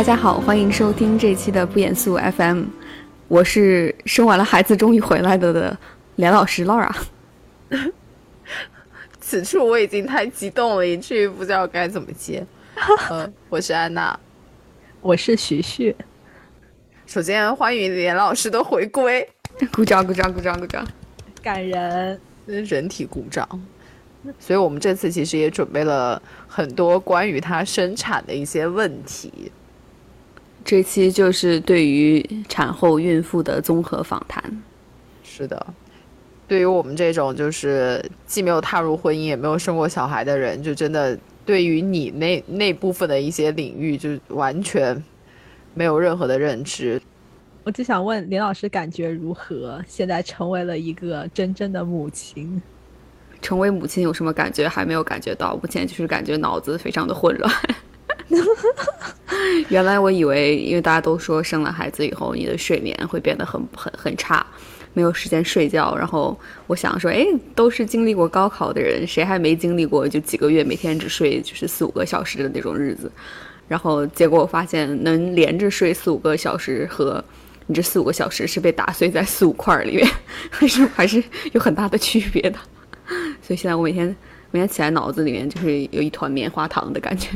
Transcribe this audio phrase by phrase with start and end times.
[0.00, 2.64] 大家好，欢迎收听这期的不严肃 FM，
[3.28, 5.78] 我是生完了孩子终于回来的的
[6.16, 6.90] 连老师 Laura。
[9.20, 12.42] 此处我已经太激动了，以至于不知道该怎么接。
[13.10, 14.18] 呃，我是安娜，
[15.02, 15.94] 我是徐旭。
[17.04, 19.28] 首先欢迎连老师的回归，
[19.70, 20.82] 鼓掌鼓掌鼓掌鼓掌，
[21.42, 23.46] 感人，人体鼓掌。
[24.38, 29.52] 所以我们这次其实也准备了很多关于她生产的一些问题。
[30.64, 34.42] 这期就是对于产后孕妇的综合访谈。
[35.22, 35.66] 是的，
[36.46, 45.02] 对于我们这种就是既没有踏入婚姻，也没有生过小孩的人，就真的对于你那那部分的一些领域，就完全
[45.74, 47.00] 没有任何的认知。
[47.62, 49.82] 我只想问林老师感觉如何？
[49.86, 52.60] 现在成为了一个真正的母亲，
[53.40, 54.68] 成为母亲有什么感觉？
[54.68, 57.52] 还没有感觉到，目前就是感觉脑子非常的混乱。
[59.68, 64.44] 原来我以为，因为大家都说生了孩子以后，你的睡眠会变得很很很差，
[64.92, 65.96] 没有时间睡觉。
[65.96, 73.10] 然后我想说，哎，都是经历过高考的人，谁还没经历过就几个月每天只睡就是四五个小时的那种日子？
[73.68, 77.22] 然后结果我发现，能连着睡四五个小时和
[77.66, 80.08] 你这四五个小时是被打碎在四五块里面，
[80.50, 81.22] 还是还是
[81.52, 82.58] 有很大的区别的。
[83.42, 84.14] 所以现在我每天
[84.50, 87.28] 每天起来脑子里面就是有一团棉花糖的感觉。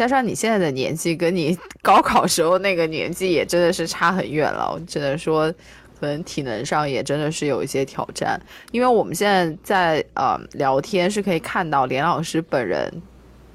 [0.00, 4.80] 加上你现在的年纪，跟你高考时候那个年纪也真的是差很远了。
[4.86, 5.52] 只能说，
[6.00, 8.40] 可能体能上也真的是有一些挑战。
[8.72, 12.90] 因为我们现在在呃聊天是可以看到连老师本人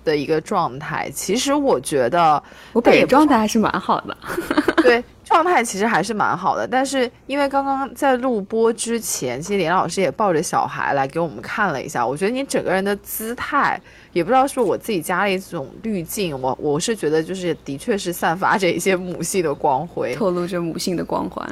[0.05, 1.09] 的一个状态。
[1.13, 4.17] 其实我觉得我本人状态还是蛮好的，
[4.81, 6.65] 对，状态其实还是蛮好的。
[6.65, 13.81] 但是因为刚刚在录播之前，其实连老师也抱着小孩来给我们看了一下，我觉得你整个人的姿态。
[14.13, 21.45] 也不知道是我自己加了一种滤镜，我我是觉得就是的确是散发着一些母性的光辉，透露着母性的光环，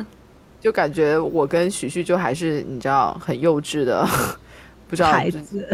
[0.62, 4.08] 就感觉我跟许旭就还是你知道很幼稚的，
[4.88, 5.68] 不知道孩子，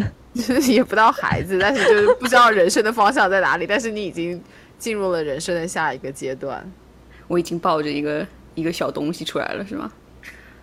[0.68, 4.42] 也不到孩子，但是就是不知道人生的方向在哪里，但是你已经
[4.78, 6.66] 进入了人生的下一个阶段，
[7.28, 9.92] 我已经抱着一个一个小东西出来了，是吗？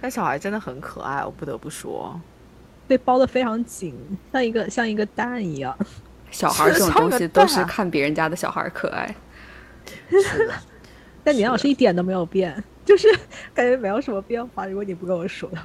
[0.01, 2.21] 但小孩真的很可爱，我不得不说，
[2.87, 3.95] 被包的非常紧，
[4.33, 5.77] 像一个像一个蛋一样。
[6.31, 9.15] 小孩这种东西都是看别人家的小孩可爱，
[11.23, 13.09] 但李老师一点都没有变，就是
[13.55, 14.67] 感觉没有什么变化。
[14.67, 15.59] 如果你不跟我说的，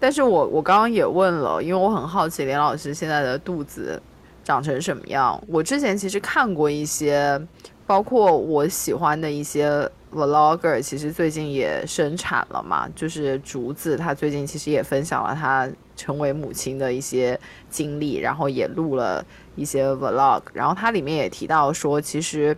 [0.00, 4.02] 但是我我刚刚也问了，因为我很好奇连老师现在的肚子
[4.42, 5.40] 长成什么样。
[5.46, 7.40] 我之前其实看过一些，
[7.86, 19.24] 包括我喜欢的一些 vlogger，其实最近也生产了嘛，就是竹子，他最近其实也分享了他成为母亲的一些经历，然后也录了。
[19.56, 22.56] 一些 vlog，然后它里面也提到说，其实，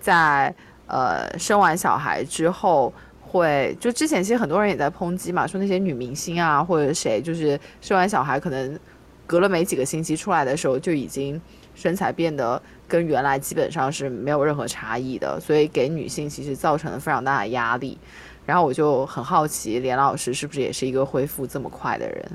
[0.00, 0.52] 在
[0.88, 2.92] 呃生完小孩之后，
[3.30, 8.78] 会就之前其实很多人也在抨击嘛，说那些女明星啊或者谁，就是生完小孩可能
[9.26, 11.40] 隔了没几个星期出来的时候，就已经
[11.74, 17.96] 身材变得跟原来基本上是没有任何差异的，所以给女性其实造成了非常大的压力。
[18.44, 22.32] 然后我就很好奇，连老师是不是也是一个恢复这么快的人？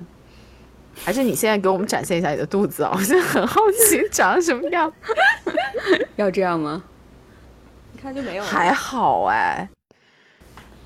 [1.04, 2.92] 还是你现在给我们展现一下你的肚子啊！
[2.96, 4.90] 我现在很好奇长什么样。
[6.16, 6.82] 要这样吗？
[7.92, 8.44] 你看就没有。
[8.46, 9.68] 还好哎，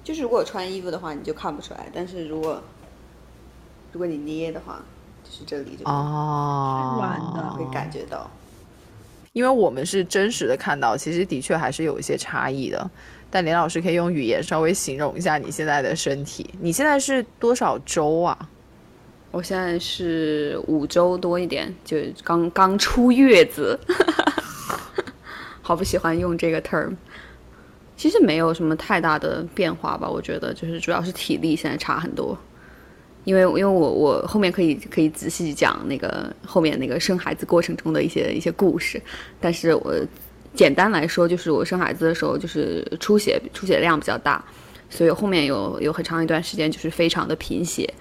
[0.09, 2.59] 就是如果穿衣服的话，你就看不出来；但是如果
[3.91, 4.81] 如果你捏的话，
[5.23, 8.27] 就是这里就哦软的，会感觉到。
[9.33, 12.89] 因为我们是真实的看到，其实的确还是有一些差异的。
[13.29, 16.49] 但林老师可以用语言稍微形容一下你现在的身体。
[16.59, 18.35] 你现在是多少周啊？
[19.29, 23.79] 我现在是五周多一点，就刚刚出月子，
[25.61, 26.95] 好不喜欢用这个 term。
[27.99, 32.35] 其实没有什么太大的变化吧，我觉得就是主要是体力现在差很多。
[33.25, 39.01] 因为因为我我后面可以可以仔细讲那个后面那个生孩子过程中的一些一些故事，
[39.41, 39.93] 但是我
[40.53, 44.41] 简单来说，就是我生孩子的时候就是出血出血量比较大，
[44.89, 47.93] 所以后面有有很长一段时间就是非常的贫血。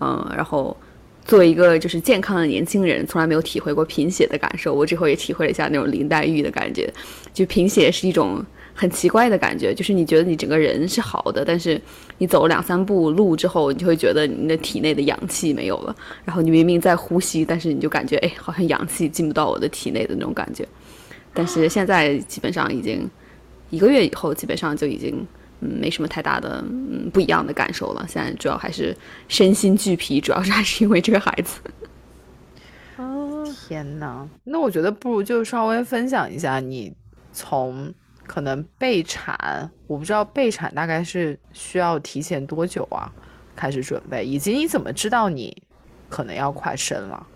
[0.00, 0.76] 嗯，然后
[1.24, 4.74] 作为一个就是健康的年轻人，从来没有体会过贫血的感受。
[4.74, 6.92] 我这回也体会了一下那种林黛玉的感觉，
[7.32, 8.44] 就贫血是一种
[8.74, 11.80] 很奇怪的感觉，就是你觉得你整个人是好的，但是
[12.18, 15.94] 你走了两三步路之后，你就会觉得你的体内的氧气没有了。
[16.24, 20.66] 然后你明明在呼吸，但是你就感觉哎，好像氧气进不到我的体内的那种感觉。
[21.32, 23.08] 但是现在基本上已经
[23.70, 25.26] 一个月以后，基本上就已经。
[25.60, 28.04] 嗯，没什么太大的嗯不一样的感受了。
[28.08, 28.94] 现在主要还是
[29.28, 31.60] 身心俱疲，主要是还是因为这个孩子。
[32.98, 34.28] 哦，天哪！
[34.42, 36.92] 那我觉得不如就稍微分享一下你
[37.32, 37.94] 从
[38.26, 43.10] 可能备产，我不知道备产大概是需要提前多久啊，
[43.54, 45.56] 开始准备，以及你怎么知道你
[46.08, 47.26] 可能要快生了？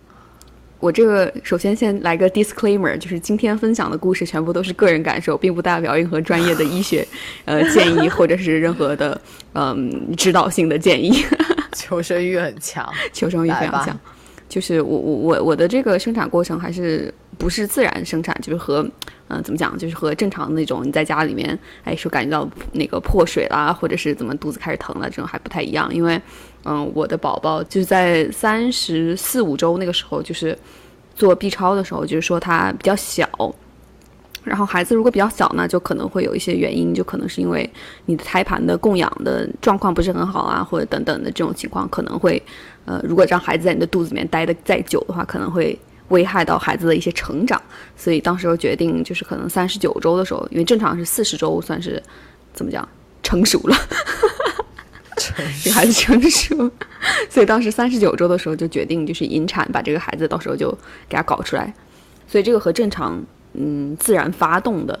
[0.79, 7.05] 我这个首先先来个 disclaimer，就是今天分享的故事全部都是个人感受，并不代表任何专业的医学
[7.43, 9.19] 呃建议或者是任何的
[9.53, 11.21] 嗯指导性的建议。
[11.75, 13.99] 求生欲很强，求生欲非常强。
[14.47, 18.87] 就是我我我我的这个生产过程还是不是自然生产，就是和
[19.29, 26.21] 嗯怎么讲，就是和正常那种你在家里面哎说感觉到那个破水啦，或者是怎么肚子开始疼了这种还不太一样，因为
[26.65, 30.55] 嗯我的宝宝就是在三十四五周那个时候就是
[31.15, 33.27] 做 B 超的时候，就是说他比较小。
[34.45, 37.69] 然后孩子如果比较小呢，就可能会有一些原因，就可能是因为
[38.05, 42.41] 你的胎盘的供氧的状况不是很好啊，或者等等的这种情况，可能会，
[42.85, 45.77] 呃，如果让孩子在你的肚子里面待的再久的话，可能会
[46.09, 47.59] 危害到孩子的一些成长。
[47.95, 52.01] 所以当时我决定，就是可能三十九周的时候，因为正常是四十周算是
[52.53, 52.87] 怎么讲
[53.23, 53.75] 成熟了，
[55.63, 56.71] 这孩子成熟，
[57.29, 60.69] 所以当时三十九周的时候就决定就是引产，把这个孩子到时候就
[61.07, 61.73] 给他搞出来。
[62.27, 63.23] 所以这个和正常。
[63.53, 64.97] 嗯，自然发动的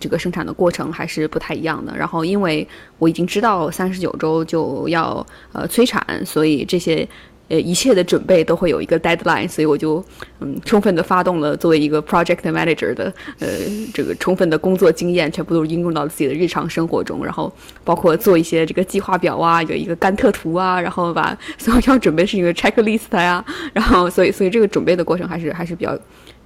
[0.00, 1.96] 这个生产的过程还是不太一样的。
[1.96, 2.66] 然后，因为
[2.98, 7.08] 我已经知道三十九周就要呃催产，所以这些
[7.48, 10.04] 呃一切的准备都会有一个 deadline，所以我就
[10.40, 13.48] 嗯充分的发动了作为一个 project manager 的呃
[13.92, 17.24] 这个充分的工作经验，全部都应用到自己的日常生活中。
[17.24, 17.52] 然后
[17.84, 25.98] 包括做一些这个计划表啊，有一个甘特图啊， 然后把所有要准备事情的 checklist 呀，然后所以所以这个准备的过程还是还是比较。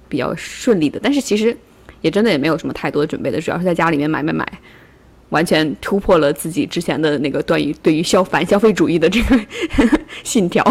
[0.09, 1.53] 比较顺利的，但是其实
[1.99, 4.47] 也真的也没有什么太多的准备的，主要是在家里面买买买，
[5.29, 9.39] 完全突破了自己之前的那个对于对于消反消费主义的这个
[10.23, 10.63] 信条，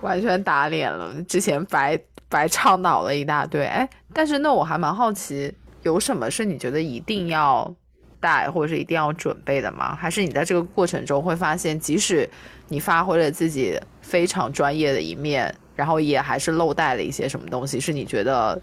[0.00, 1.14] 完全打脸了。
[1.28, 1.98] 之前白
[2.28, 5.52] 白倡导了一大堆，哎，但是那我还蛮好奇，
[5.82, 7.74] 有什么是你觉得一定要
[8.20, 9.94] 带或者是一定要准备的吗？
[9.94, 12.28] 还是你在这个过程中会发现，即使
[12.68, 15.54] 你发挥了自己非常专业的一面？
[15.74, 18.60] 然后也还是漏带了一些什么东西，是你觉得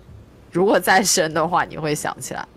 [0.51, 2.47] 如果再生的话，你会想起来？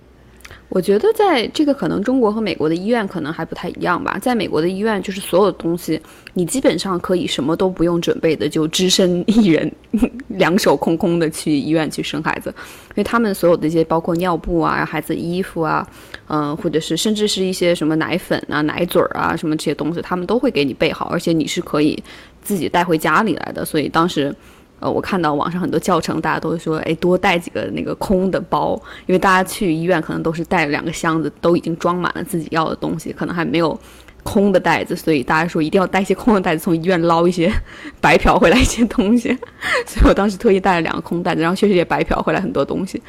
[0.68, 4.18] 我觉得在这个可能中国和美国的医院可能还不太一样吧。
[4.18, 6.00] 在美国的医院，就是所有的东西
[6.32, 9.70] 你基本上可以什么都不用准备的，就只身一人，
[10.28, 12.48] 两手空空的去医院去生孩子，
[12.90, 15.86] 因为他们所有的一些包括尿布啊、孩子衣服啊，
[16.28, 22.02] 嗯，或者是甚至是一些什么奶粉啊、奶嘴啊什么这些东西，他们都会给你备好，而且你是可以
[22.40, 23.64] 自己带回家里来的。
[23.64, 24.34] 所以当时。
[24.82, 28.74] 呃，我看到网上很多教程，大家都说，哎，多带几个那个空的包，
[29.06, 33.78] 因为大家去医院可能都是带了两个箱子，都已经装满了自己要的东西，可能还没有
[34.24, 37.52] 空的袋子，所以大家说一定要带一些空的袋子，从医院捞一些
[38.02, 39.28] 白嫖回来一些东西。
[39.86, 43.00] 所以我当时特意带了两个空袋子，然后确实也白嫖回来很多东西。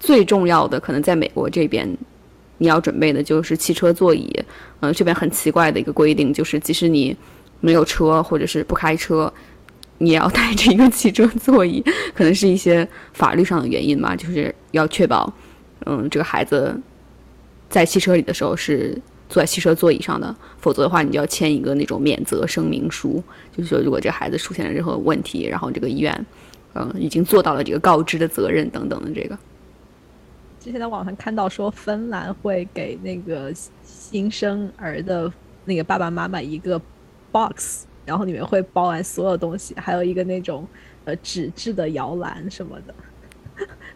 [0.00, 1.88] 最重要的，可能在美国这边，
[2.58, 4.28] 你要准备的就是汽车座椅。
[4.80, 7.16] 嗯，这边很奇怪的一个规定就是，即使你
[7.60, 9.32] 没有车或者是不开车。
[10.02, 11.84] 你要带着一个汽车座椅，
[12.16, 15.30] 可能是一些法律上的原因吧，就是要确保，
[15.84, 16.74] 嗯，这个孩子
[17.68, 18.98] 在汽车里的时候是
[19.28, 23.22] 坐在汽车座椅上的，否则的话，你就要签一个那种免责声明书，
[23.54, 26.26] 就是说如果这个孩子出现了任何问题，然后这个医院，
[26.72, 29.38] 嗯，已经做到了这个告知的责任等等的这个。
[30.60, 33.52] 之前在网上看到说，芬兰会给那个
[33.84, 35.30] 新生儿的
[35.66, 36.80] 那个爸爸妈妈一个
[37.30, 37.84] box。
[38.04, 40.66] 然后里面会包完所有东西，还有一个那种
[41.04, 42.94] 呃纸质的摇篮什么的。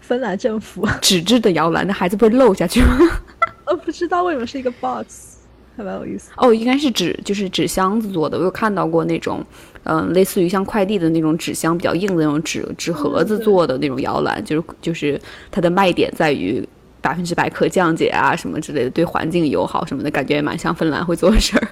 [0.01, 2.99] 芬兰政府 纸质的摇篮，那孩子不会漏下去吗？
[3.65, 5.39] 呃，不知道为什么是一个 box，
[5.75, 6.31] 还蛮有意思。
[6.37, 8.37] 哦，应该是纸，就是纸箱子做的。
[8.37, 9.43] 我有看到过那种，
[9.85, 15.19] 嗯，类似于像快递的那种纸箱，比较硬的那种纸纸盒子做的那种摇篮，就是就是
[15.51, 16.63] 它的卖点在于
[17.01, 21.69] 百分之百可降解啊什么之类的，对环境友好什么的，感觉也蛮像芬兰会做的事儿。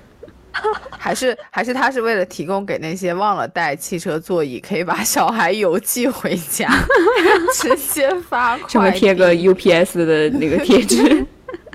[0.91, 6.69] 还是还是他是为了提供给那些忘了带汽车座椅，可以把小孩邮寄回家，
[7.55, 11.27] 直接发快上面贴个 UPS 的那个贴纸。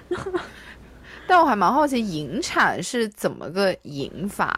[1.28, 4.56] 但我还蛮好奇引产是怎么个引法，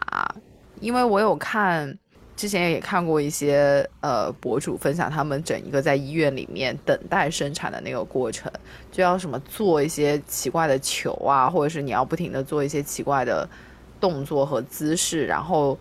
[0.80, 1.98] 因为我有看
[2.36, 8.52] 之前也看过一些呃博主分享他们整一个在医院里面等待生产的那个过程，
[8.92, 13.48] 就要什么做一些奇怪的球啊，或者是你要不停的做一些奇怪的。
[14.00, 15.78] 动作和姿势，然后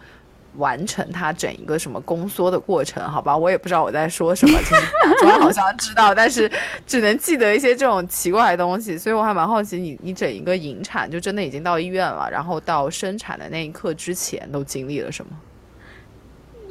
[0.58, 3.38] 完成它整一个什么宫缩的过程，好吧？
[3.38, 6.52] 我也不知道我在说什么，其实我好像知道，但是
[6.86, 15.32] 只能记得一些这种奇怪的东西，所以我还蛮好奇，你你整一个引产就真的已经到医院了，然后到生产的那一刻之前都经历了什么？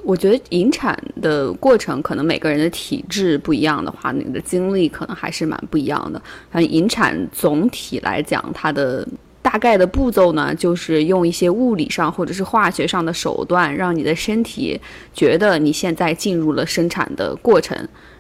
[0.05, 6.23] 我觉得引产的过程可能每个人的体质不一样的话，你的经历可能还是蛮不一样的。
[6.51, 9.07] 反正引产总体来讲，它的
[9.51, 14.79] 大概的步骤呢，就是用一些物理上或者是化学上的手段，让你的身体
[15.15, 17.75] 觉得你现在进入了生产的过程，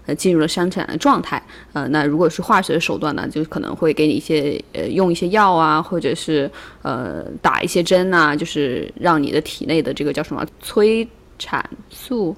[0.06, 1.42] 呃，进入了生产的状态。
[1.74, 11.06] 呃，那如果是化学的手段呢，就可能会给你一些呃用一些药啊，或者是呃打一些针啊，就是让你的体内的这个叫什么催。
[11.40, 12.34] 产素，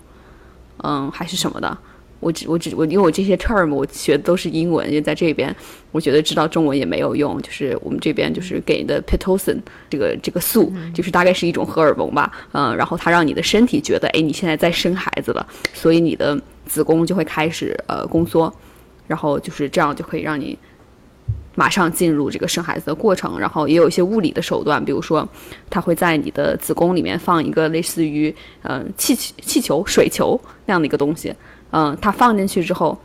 [0.82, 1.78] 嗯，还是什么的，
[2.20, 5.54] 我只我只我因为我这些 term 我学的都是英文，因为在这边，
[5.90, 7.40] 我觉得知道中文也没有用。
[7.42, 9.58] 就是我们这边就是给的 pitocin
[9.88, 18.52] 这个这个素，就是大概是一种荷尔蒙吧，嗯，然后它让你的身体觉得，哎，你现在在生孩子了，所以你的子宫就会开始呃宫缩，
[19.06, 20.58] 然后就是这样就可以让你。
[21.56, 25.28] 马上进入这个生孩子的过程，然后也有一些物理的手段，比如说，
[25.68, 31.34] 它会在你的子宫里面放一个类似于嗯气气球、水球那样的一个东西，
[31.70, 32.98] 嗯，它放进去之后，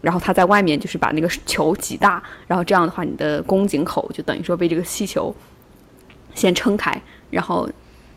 [0.00, 5.34] 然后它在外面就是把那个球挤大，然后这样的话，你的宫颈口就等于说被这个气球
[6.34, 7.00] 先撑开，
[7.30, 7.68] 然后。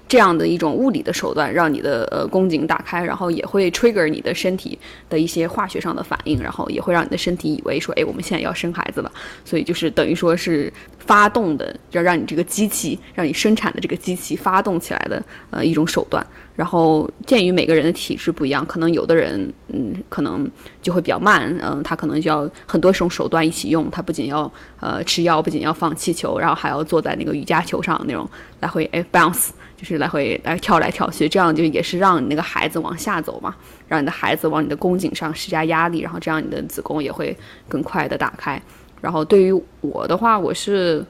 [0.08, 4.78] 这样的一种物理的手段，让你的呃宫颈打开，然后也会 trigger 你的身体
[5.10, 9.12] 的一些化学上的反应，然后也会让你的身体以为说，哎，我们现在要生孩子了，
[9.44, 16.26] 所以就是等于说是发动的，要让你这个机器，让你生产的这个机器发动起来的呃一种手段。
[16.56, 20.48] 然后鉴于每个人的体质不一样，可能有的人嗯可能
[20.84, 28.30] 就会比较慢，嗯，他可能就要很多种手段一起用，他不仅要呃吃药，不仅要放气球，然后还要坐在那个瑜伽球上那种
[28.60, 29.50] 来回哎 bounce。
[29.84, 33.54] 就是来回来跳来跳去，这样就也是让你那个孩子往下走嘛，
[33.86, 37.38] 让你的孩子往你的宫颈上施加压力，然后这样你的子宫也会
[37.68, 38.60] 更快的打开。
[39.02, 41.06] 然后对于我的话，我是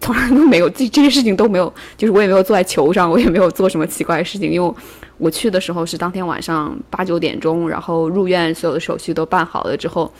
[0.00, 4.74] 从来都没有这这些事情都没有，就是我也没有坐在球上，我也没有做什么奇怪的事情，因为
[5.16, 10.12] 我去的时候是当天晚上八九点钟，然后入院所有的手续都办好了之后，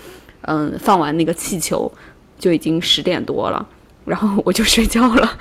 [0.42, 1.92] 嗯，放完那个气球
[2.38, 3.68] 就已经十点多了，
[4.04, 5.36] 然后我就睡觉了。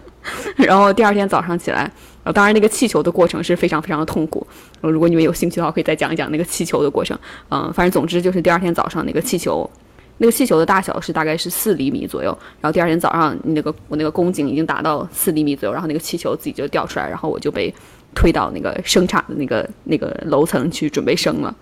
[0.56, 1.90] 然后第二天早上起来，
[2.24, 4.46] 呃，当然那个气球的过程是非常非常的痛苦。
[4.80, 7.18] 如果你们有兴趣的话，可以再讲一讲那个气球的过程。
[7.50, 9.68] 嗯，反正总之就是第二天早上那个气球，
[10.18, 12.36] 那个气球的大小是大概是四厘米左右。
[12.60, 17.72] 然后第二天早上，你那个我那个宫颈已经达到四厘米左右，然后那个气球自己就掉出来，然后我就被
[18.14, 21.54] 推到那个生产的那个那个楼层去准备生了。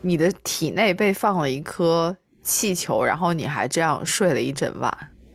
[0.00, 4.92] 你的体内被放了一颗气球，然后你还这样睡了一整晚。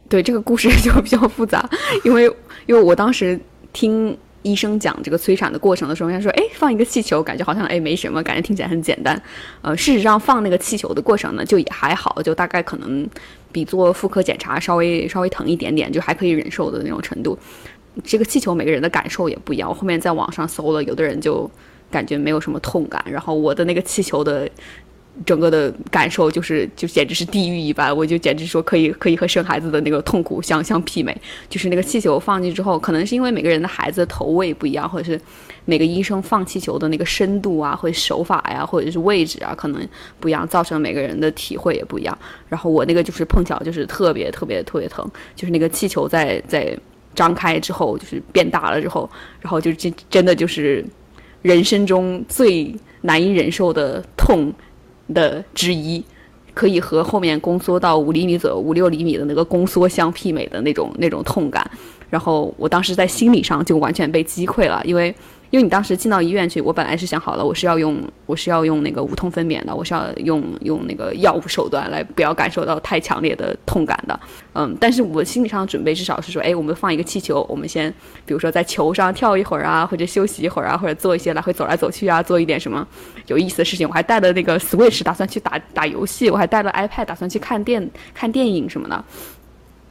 [0.09, 1.69] 对这个故事 就比较复杂，
[2.03, 2.23] 因为
[2.65, 3.39] 因为我当时
[3.73, 9.21] 听医生讲这个催产的过程的时候，他说：“哎，放一个气球，感觉好像哎没什么，感觉听起来很简单。”
[9.61, 13.05] 呃，事实上放那个气球的过程呢，就也还好，就大概可能
[13.51, 17.37] 比做妇科检查稍微稍微疼一点点，就还可以忍受的那种程度。
[18.03, 21.49] 这个气球每个人的感受也不一样，我后面在网上搜了，有的人就
[21.91, 24.49] 感觉没有什么痛感，然后我的那个气球的。
[25.25, 31.15] 整个的感受就是，就简直是地狱一般，我就简直说可以可以和生孩子的那个痛苦相相媲美。
[31.49, 35.19] 就是那个气球放进之后，可能是因为每个人的孩子的头位不一样，或者是
[35.65, 39.87] 每个医生放气球的那个深度啊，或者手法呀，或者是位置啊，可能
[40.19, 42.17] 不一样，造成每个人的体会也不一样。
[42.47, 46.77] 然后我那个就是碰巧就是特别特别特别疼，就是那个气球在在
[47.15, 49.09] 张开之后，就是变大了之后，
[49.41, 50.85] 然后就真真的就是
[51.41, 54.53] 人生中最难以忍受的痛。
[55.13, 56.03] 的之一，
[56.53, 61.69] 可以和后面宫缩到五厘米左右、五六厘米的那个宫缩相媲美的那种那种痛感。
[62.09, 65.13] 然后我当时在心理上就完全被击溃了，因为。
[65.49, 74.19] 因为你当时进到医院去，我本来是想好了，我是要用我是要用那个无痛分娩的，我是要用用那个药物手段来不要感受到太强烈的痛感的，
[74.53, 77.89] 嗯，但是我心理上的准备至少是说，哎，我们放一个气球，我们先
[78.25, 82.85] 比如说在球上跳一会儿啊，或者休息一会儿啊，或者做一些来回走来走去啊，做一点什么
[83.27, 83.87] 有意思的事情。
[83.87, 89.01] 我还带了那个 Switch，打算去打打游戏，我还带了 iPad，打算去看电看电影什么的。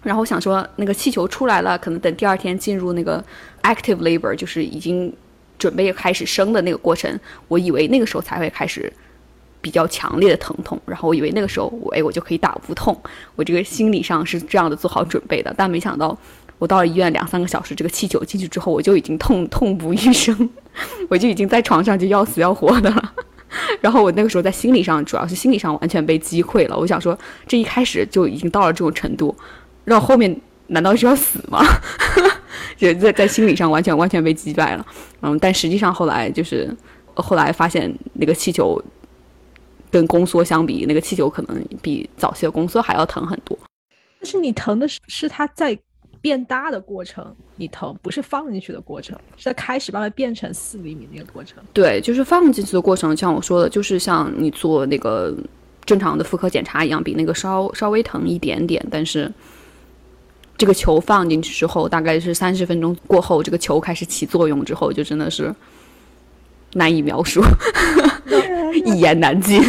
[0.02, 3.25] 然后我想说，那个气球出来了，可能等第二天进入那个
[3.62, 5.10] active labor，就是已经。
[5.58, 8.92] 准备开始生的那个过程，我以为那个时候才会开始
[9.60, 12.96] 比较强烈的疼痛，然后我以为那个时候我哎我就可以打无痛，
[13.34, 16.16] 我这个心理上是这样的做好准备的，但没想到
[16.58, 20.48] 我到了医院两三个小时，这个气球进去之后，我就已经痛痛不欲生，
[21.10, 23.12] 我就已经在床上就要死要活的了，
[23.80, 29.34] 然后我那个时候在心理上主要是心理上完全被击溃了，我想说这一开始就已经到了这种程度，
[29.84, 31.64] 然后后面难道是要死吗？
[32.76, 34.86] 就在在心理上完全完全被击败了，
[35.22, 36.75] 嗯，但实际上后来就是
[37.14, 38.80] 后来发现那个气球
[39.90, 43.58] 跟宫缩相比，那个气球可能比早期的宫缩还要疼很多。
[44.20, 45.78] 但是你疼的是是它在
[46.20, 51.62] 变大的过程你疼，不是放进去的过程，是在开始慢慢变成四厘米那个过程。
[51.72, 55.36] 对，就是放进去的过程，像我说的，就是像你做那个
[55.84, 59.32] 正常的妇科检查一样，比那个稍稍微疼一点点，但是
[60.58, 65.54] 这个球放进去之后，大概是三十分钟过后，这个球开始起作用之后，就真的是
[66.75, 67.42] 难以描述，
[68.84, 69.62] 一言难尽。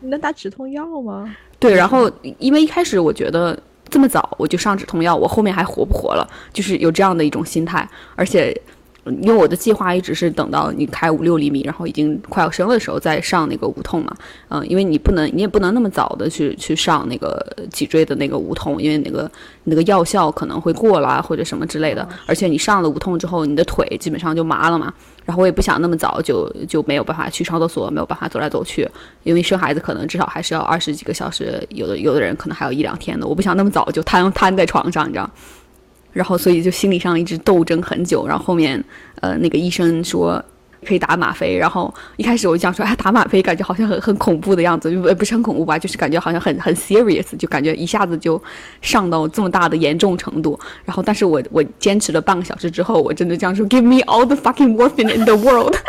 [0.00, 1.34] 你能打止痛药吗？
[1.58, 3.58] 对，然后因为一开始我觉得
[3.88, 6.28] 这么早我就上止痛药，我后面还活不活了？
[6.52, 8.54] 就是有这样的一种心态，而且。
[9.22, 14.14] 因为我的计划一直是等到你开五六厘米，然后已经快要生了的时候再上那个无痛嘛，
[14.48, 19.30] 嗯，因为你不能，你也不能那么早的去去上那个脊椎的那个无痛，因为那个
[19.64, 24.92] 那个药效可能会过了或者什么之类的，而且你上了无痛之后，你的腿基本上就麻了嘛，
[25.24, 28.88] 然后我也不想那么早就就没有办法去上厕所，没有办法走来走去，
[29.22, 35.30] 因为生孩子可能至少还是要二十几个小时，有的有的人可能还有一两天的，我不想那么早就瘫瘫在床上，你知道。
[36.12, 38.26] 然后，所以就心理上一直斗争很久。
[38.26, 38.82] 然后后面，
[39.20, 40.42] 呃，那个医生说
[40.86, 41.56] 可以打吗啡。
[41.56, 45.78] 然后一开始我就想说，哎，打吗啡感觉好像很很恐怖的样子，不不是很恐怖吧？
[45.78, 48.42] 就是感觉好像很 很 serious，就感觉一下子就
[48.80, 50.58] 上到这么大的严重程度。
[50.84, 55.76] 然后，但是我我坚持了半个小时之后，我真的这样说：Give me all the fucking morphine in the world。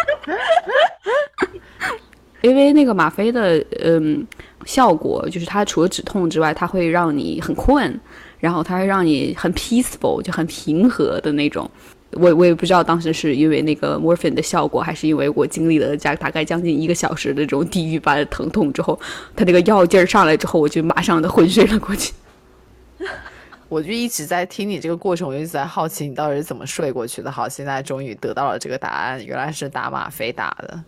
[2.41, 4.25] 因为那个吗啡的嗯
[4.65, 7.99] 效果，就是它除了止痛之外，它会让你很困。
[8.41, 11.69] 然后它会让你很 peaceful，就很平和的那种。
[12.13, 18.99] 我我也不知道当时是因为那个 morphine 的效果，还是因为我经历了加大概将近一个小时的这种地狱般的疼痛之后，
[19.33, 22.11] 它那个药劲儿上来之后，我就马上的昏睡了过去。
[23.69, 27.31] 我就一直在听你这个过程，我一直在好奇你到底是怎么睡过去的。
[27.31, 30.83] 好，现在终于得到了这个答案，原来是打吗啡打的。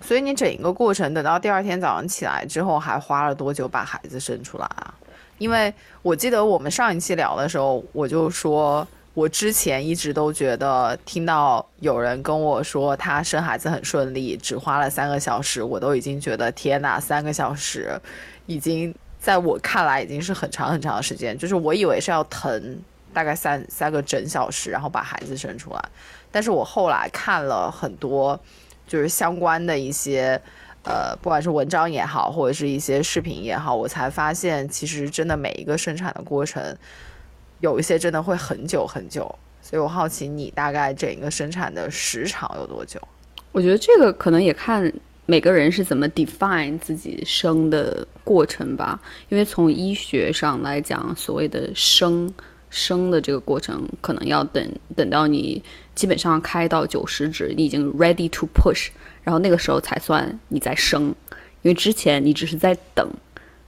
[0.00, 4.94] 所以你整一个过程，等到第二天早上起来之后，还花了多久把孩子生出来啊？
[5.38, 18.00] 因为我记得我们上一期聊的时候，我就说，我之前一直都觉得听到有人跟我说他生孩子很顺利，只花了三个小时，我都已经觉得天哪，三个小时，
[18.46, 21.38] 已经在我看来已经是很长很长的时间。
[21.38, 22.78] 就是我以为是要疼
[23.14, 25.80] 大概三三个整小时，然后把孩子生出来。
[26.30, 28.38] 但是我后来看了很多，
[28.86, 30.40] 就是相关的一些。
[30.88, 36.74] 呃，不管是文章也好，或者是一些视频也好，我才发现，其实真的每一个生产的过程，
[37.60, 39.22] 有一些真的会很久很久。
[39.60, 42.98] 所以我好奇，你大概整个生产的时长有多久？
[43.52, 44.90] 我觉得这个可能也看
[45.26, 48.98] 每个人是怎么 define 自己生的过程吧。
[49.28, 52.32] 因为从医学上来讲，所谓的生
[52.70, 55.62] 升的这个过程，可能要等等到你
[55.94, 58.88] 基本上开到九十指，你已经 ready to push。
[59.22, 61.14] 然后那个时候才算你在升，
[61.62, 63.06] 因为之前你只是在等，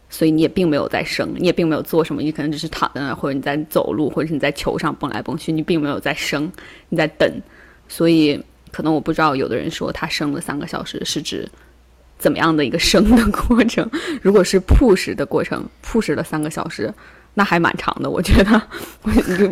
[0.08, 6.50] 所以你也并没有在升，你也并没有做什么，你可能只是躺在那，或者你在走路，或者是你在球上蹦来蹦去，你并没有在升，
[6.88, 7.30] 你在等。
[7.88, 11.46] 所以可能我不知道，有的人说他升了三个小时是指
[12.18, 13.86] 怎么样的一个升的过程？
[14.22, 16.92] 如果是 push 的过程，push 了三个小时。
[17.34, 18.60] 那还蛮长的，我觉得，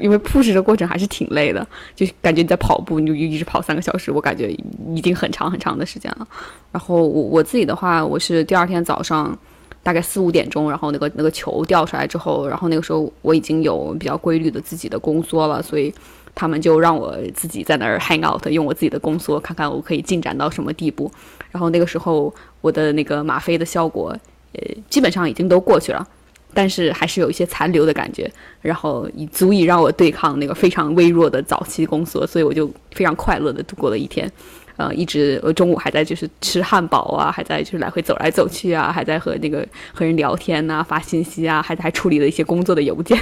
[0.03, 4.51] 因为 push 的过程还是挺累的，就感觉你在跑步，你就一直跑三个小时，我感觉
[4.95, 6.27] 已经很长很长的时间了。
[6.73, 9.37] 然后我我自己的话，我是第二天早上
[9.83, 15.95] 大概四五点钟，然后那个那个球掉出来之后，然后那个时候我已经有比较规律的自己的宫缩了，所以
[16.35, 21.11] 他们就让我自己在那儿 hang out，用我自己的宫缩看看我可以进展到什么地步。
[21.51, 24.15] 然后那个时候我的那个吗啡的效果，
[24.53, 26.07] 呃，基本上已经都过去了。
[26.55, 28.31] 但是还是有一些残留的感觉，
[28.61, 34.31] 然后以足以让我对抗那个非常微弱的早期宫缩，所以我就非常快乐的度过了一天，
[34.77, 43.19] 呃，一直我中午还在就是吃汉堡啊，还在就是来回走来走去啊，还在和那个和人聊天呐，发信息啊，还还处理了一些工作的邮件，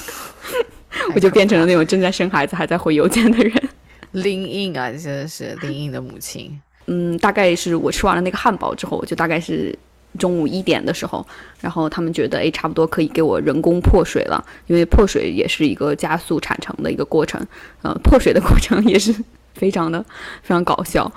[1.14, 3.52] 我就变成了那种正在生孩子还在回邮件的人。
[4.12, 6.60] 林印啊，真的是林印的母亲。
[6.86, 9.76] 嗯，大概是我吃完了那个汉堡之后，我就大概是。
[10.16, 11.26] 中午一点的时候，
[11.60, 17.40] 然后他们觉得，哎，差不多可以给我人工破水了，因为破水也是一个加速产程的一个过程，
[17.82, 19.14] 呃，破水的过程也是
[19.54, 20.04] 非常的
[20.42, 21.10] 非常搞笑，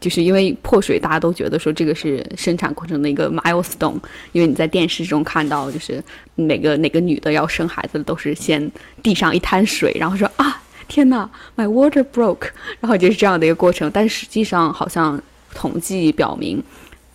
[0.00, 3.98] 就是因为破水，大家都觉得说这个是生产过程的一个 milestone，
[4.32, 6.02] 因为你在电视中看到，就是
[6.36, 8.70] 哪个哪个女的要生孩子都是先
[9.02, 12.48] 地上一滩水，然后说啊，天哪，my water broke，
[12.80, 15.20] 然后就是这样的一个过程，但实际上好像
[15.54, 16.62] 统计表明。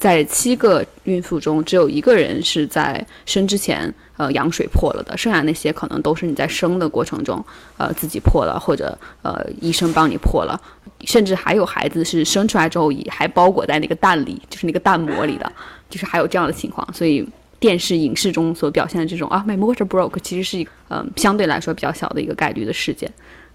[0.04, 7.42] 在七个孕妇中，只有一个人是在生之前，呃，羊水破了的，剩下那些可能都是你在生的过程中，
[7.78, 10.60] 呃，自己破了，或者呃，医生帮你破了，
[11.06, 15.50] 甚至还有孩子是生出来之后，也还包裹在那个蛋里，就是那个蛋膜里的，
[15.90, 16.86] 就是还有这样的情况。
[16.94, 17.26] 所以
[17.58, 23.10] 电视影视中所表现的这种啊，my motor broke，其实是一嗯相对来说比较小的一个概率的事件。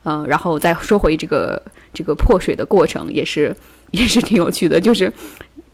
[0.05, 3.55] 嗯，然后再说回这个这个破水的过程，也是
[3.91, 5.13] 也是挺有趣的，就是。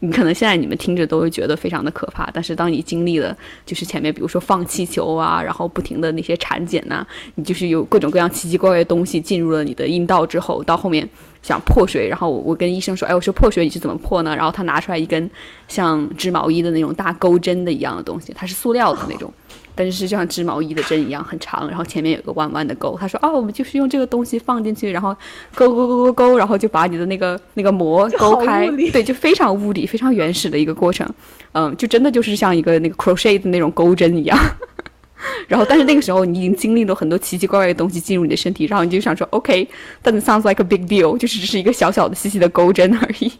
[0.05, 11.07] 你可能现在你们听着都会觉得非常的可怕，但是当你经历了就是前面比如说放气球啊，然后不停的那些产检呐，你就是有各种各样奇奇怪怪的东西进入了你的阴道之后，到后面
[11.41, 14.35] 想破水，然后我我跟医生说，哎，我说破水你是怎么破呢？
[14.35, 15.29] 然后他拿出来一根
[15.67, 19.33] 像织毛衣的那种大钩针的一样的东西，它是塑料的那种。
[19.75, 22.97] 但是是就像织毛衣的针一样很长，然后前面有个弯弯的钩。
[22.97, 25.15] 他说：“哦，我们就是用这个东西放进去，然后
[25.53, 28.67] 勾勾勾勾勾，然后就把你的那个那个膜勾开。
[28.91, 31.07] 对，就非常物理、非常原始的一个过程。
[31.51, 34.37] 嗯，就真的就是像一个那个 crochet 的那种钩针一样。
[35.47, 43.31] 然后，但是那个时候你已经经历了很多奇奇怪怪的东西进入你的身体，然后你就想说：OK，that sounds like a big deal，就是只是一个小小的细细的钩针而已。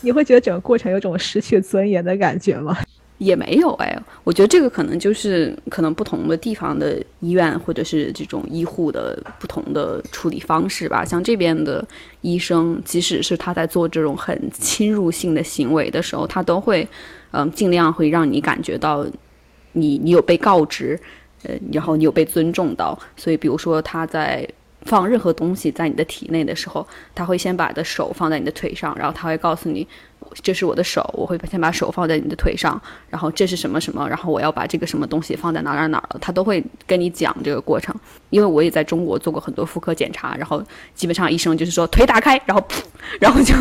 [0.00, 2.76] 你会觉得整个过程有种失去尊严的感觉吗？”
[3.20, 11.04] 也没有哎，我觉得这个可能就是可能不同的地方的医院或者是这种医护的不同的处理方式吧。
[11.04, 11.86] 像这边的
[12.22, 16.88] 医生，即使是他在做这种很侵入性的行为的时候，他都会
[17.32, 19.06] 嗯尽量会让你感觉到
[19.72, 20.98] 你你有被告知，
[21.42, 22.98] 呃，然后你有被尊重到。
[23.18, 24.48] 所以，比如说他在
[24.86, 29.86] 放任何东西在你的体内的时候，他会先把的手放在你的腿上，然后他会告诉你。
[30.42, 37.94] 这是我的手，我会先把手放在你的腿上，然后这是什么什么，然后我要把这个什么东西放在哪哪哪了，他都会跟你讲这个过程。
[38.30, 40.62] 因为我也在中国做过很多妇科检查，然后
[40.94, 42.80] 基本上医生就是说腿打开，然后噗，
[43.20, 43.54] 然后就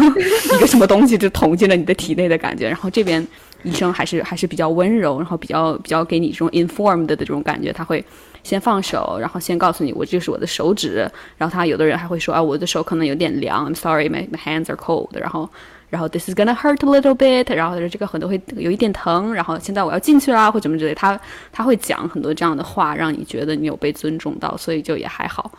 [0.56, 2.68] 一个什么东西就捅进了你的体内的感觉。
[2.68, 3.26] 然后这边
[3.64, 8.04] 医生还是还是比较温柔，然后比较比较给你这种 informed 的这种感觉，他会
[8.44, 15.50] 先放手，然后先告诉你我这是我的手指，然后他有的人还会说啊我的手可能有点凉，I'm sorry my my hands are cold，然后。
[15.90, 21.20] 然后 this is gonna hurt a little bit，然后他说这个很多会有一点疼，然后现在我要进去啦，或怎么之类，他
[21.52, 25.52] 他会讲很多这样的话，让你觉得你有被尊重到，所以就也还好。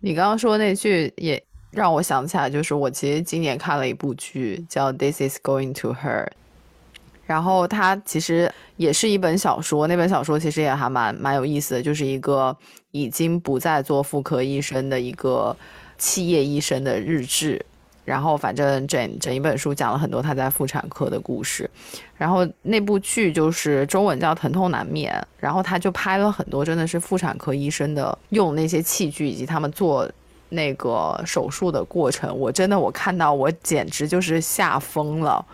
[0.00, 6.28] 你刚刚说那句也让我想起来，就是我其实今年看了一部剧叫 This is going to hurt，
[7.24, 12.54] 然后它其实也是一本小说，那本小说其实也还蛮蛮有意思的，就是一个
[12.90, 15.56] 已经不再做妇科医生的一个
[15.96, 17.64] 企业医生的日志。
[18.04, 21.70] 然后，反正整整一本书讲了很多他在妇产科的故事。
[22.16, 30.10] 然后那部剧就是中文叫《疼痛难眠》，然后他就拍了很多真的是妇产科医生的用那些器具以及他们做
[30.48, 32.36] 那个手术的过程。
[32.36, 35.44] 我真的我看到我简直就是吓疯了，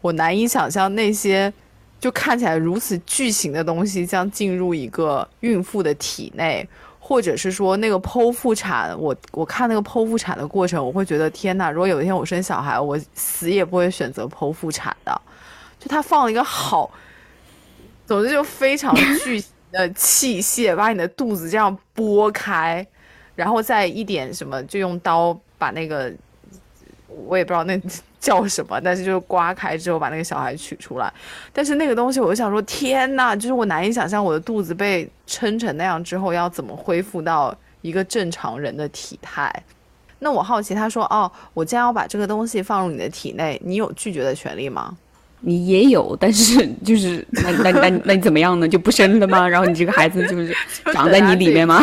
[0.00, 1.52] 我难以想象那些
[2.00, 6.68] 就看起来如此巨型的东西将进入一个孕妇的体内。
[7.04, 11.68] 或者是说那个剖腹产，我我看那个剖腹产的过程，我会觉得天呐！
[11.68, 15.20] 如果有一天我生小孩，我死也不会选择剖腹产的。
[15.80, 16.88] 就他放了一个好，
[18.06, 22.86] 总之就非常巨型的器械，把你的肚子这样拨开，
[23.34, 26.10] 然后再一点什么，就用刀把那个，
[27.26, 27.80] 我也不知道那。
[28.22, 28.80] 叫什么？
[28.80, 31.12] 但是就是刮开之后把那个小孩取出来，
[31.52, 39.52] 但是那个东西我就想说，天呐，就是我难以想象我的肚子被撑成那样之后要怎么恢复到一个正常人的体态。
[40.20, 44.96] 那我好奇，他说哦，我将要把这个东西放入你的体内，你有拒绝的权利吗？
[45.40, 48.68] 你也有，但是就是那那那那你怎么样呢？
[48.68, 49.48] 就不生了吗？
[49.48, 50.54] 然后你这个孩子就是
[50.94, 51.82] 长在你里面吗？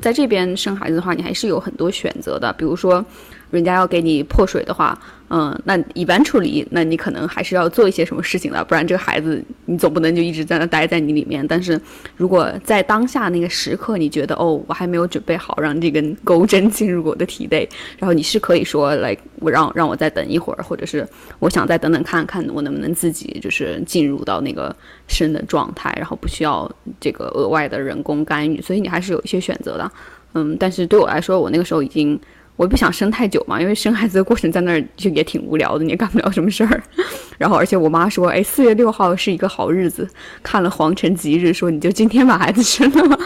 [0.00, 3.04] 在这边生孩子的话，你还是有很多选择的，比如说。
[3.50, 4.98] 人家要给你破水的话，
[5.30, 11.46] 嗯，那一般处理，那你可能还是要做一些什么事情的，不然这个孩子你总不能就一直在那待在你里面。
[11.46, 11.80] 但是
[12.16, 21.06] 如果在当下那个时刻，你觉得哦，我还没有准备好让这根钩针进入我的体内，然后你是可以说来，我让让我再等一会儿，或者是
[21.38, 24.74] 我想再等等看看我能不能自己就是进入到那个
[25.06, 29.90] 生的状态，然后不需要这个额外的人工干预，所以你还是有一些选择的，
[30.34, 32.18] 嗯，但是对我来说，我那个时候已经。
[32.58, 36.82] 我不想生太久嘛，因为生孩子的过程在那儿就也挺无聊的，你也干不了什么事儿。
[37.38, 40.06] 然后，而且我妈说，哎，四月六号是一个好日子，
[40.42, 43.16] 看了黄辰吉日，说你就今天把孩子生了吗？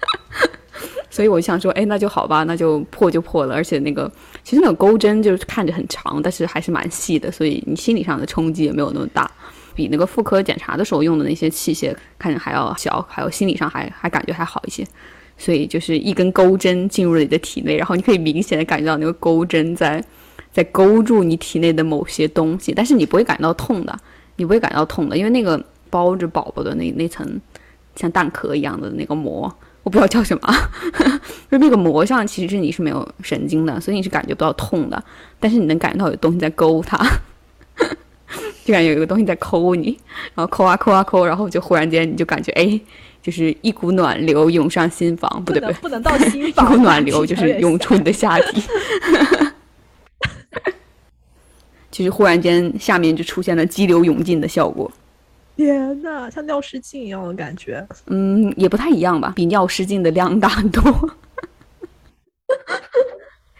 [1.08, 3.54] 所以我想说，哎，那就好吧，那就破就破了。
[3.54, 4.12] 而且那个
[4.44, 9.28] 其实那个钩针就是看着很长，但是还是蛮细的，所以你心理上的冲击也没有那么大，
[9.74, 14.86] 比那个妇科检查的时候用的那些器械看着还要小，还有心理上还还感觉还好一些。
[15.40, 20.04] 所以就是一根钩针进入了你的体内，然后你可以明显的感觉到那个钩针在
[20.52, 23.98] 在勾住你体内的某些东西，但是你不会感到痛的，
[24.36, 27.40] 你不会感到痛的，因为那个包着宝宝的那那层
[27.96, 29.50] 像蛋壳一样的那个膜，
[29.82, 30.54] 我不知道叫什么，
[31.50, 35.02] 就那个膜上其实你是没有神经的，所以你是感觉不到痛的，
[35.40, 36.98] 但是你能感觉到有东西在勾它。
[38.62, 39.98] 就感觉有一个东西在抠你，
[40.34, 42.78] 然后抠啊抠啊抠，然后就忽然间你就感觉哎，
[43.22, 48.62] 就是一股暖流涌上心房，不对不对，不能到心房一，股暖流就是涌出你的下体，
[51.90, 54.90] 就是忽然间下面就出现了激流勇进的效果。
[55.56, 57.86] 天呐，像尿失禁一样的感觉。
[58.06, 60.82] 嗯，也不太一样吧，比尿失禁的量大很多。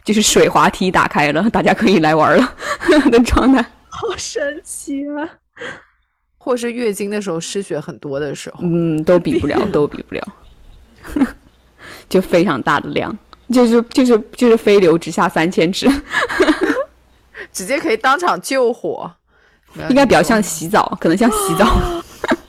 [0.02, 2.54] 就是水滑梯打开了，大家可以来玩了
[3.10, 3.62] 的状态。
[3.90, 5.28] 好神奇啊！
[6.42, 10.28] 或是月经的时候失血很多的时候，嗯，都比不了， 都比不了。
[12.08, 13.16] 就非常大的量，
[13.52, 15.86] 就是就是就是飞流直下三千尺，
[17.52, 19.10] 直接可以当场救火。
[19.88, 21.64] 应该比较像洗澡，可能像洗澡。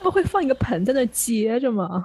[0.02, 2.04] 他会放一个盆在那接着吗？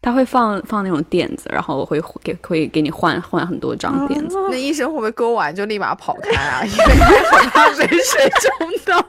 [0.00, 4.36] 他会放放那种垫子，然后会给会给你换换很多张垫子。
[4.48, 6.62] 那医生会不会勾完就立马跑开啊？
[6.64, 6.84] 因为
[7.32, 9.04] 很怕被水冲到。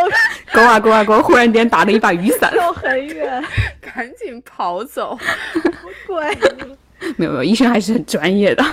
[0.52, 1.22] 勾啊勾啊勾！
[1.22, 3.42] 忽然间打了一把雨伞，走很远，
[3.80, 5.18] 赶紧跑走。
[5.52, 6.38] 什么鬼？
[7.16, 8.64] 没有没有，医生还是很专业的。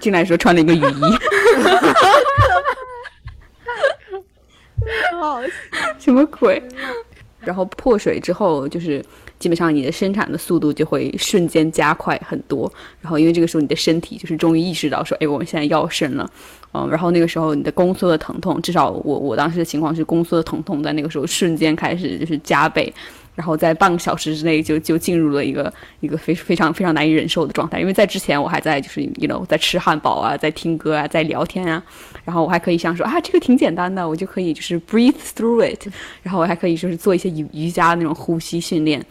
[0.00, 1.18] 进来时候穿了一个雨衣。
[5.12, 5.40] 好，
[5.98, 6.62] 什么鬼？
[7.40, 9.04] 然后破水之后，就是
[9.38, 12.70] 基本上你的生产的速度就会瞬间加快很多。
[13.00, 16.30] 然后因为这个时候你的身体就是终于意识到说，哎，我们现在要生了，
[16.72, 22.92] 嗯，然后那个时候你的宫缩的疼痛，至少我我当时的情况是宫缩的疼痛在那个时候瞬间开始就是加倍。
[23.34, 25.70] 然后在半个小时之内就就进入了一个
[26.00, 31.82] 一个非非常非常难以忍受的状态，因为在之前我还在就是 you know 在吃汉堡啊，在听歌啊，在聊天啊，
[32.24, 35.86] 然后我还可以想说啊这个挺简单的，我就可以就是 breathe through it，
[36.22, 39.04] 然后我还可以就是做一些瑜瑜伽那种呼吸训练，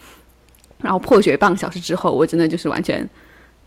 [0.78, 3.08] 然后破血半个小时之后，我真的就是完全。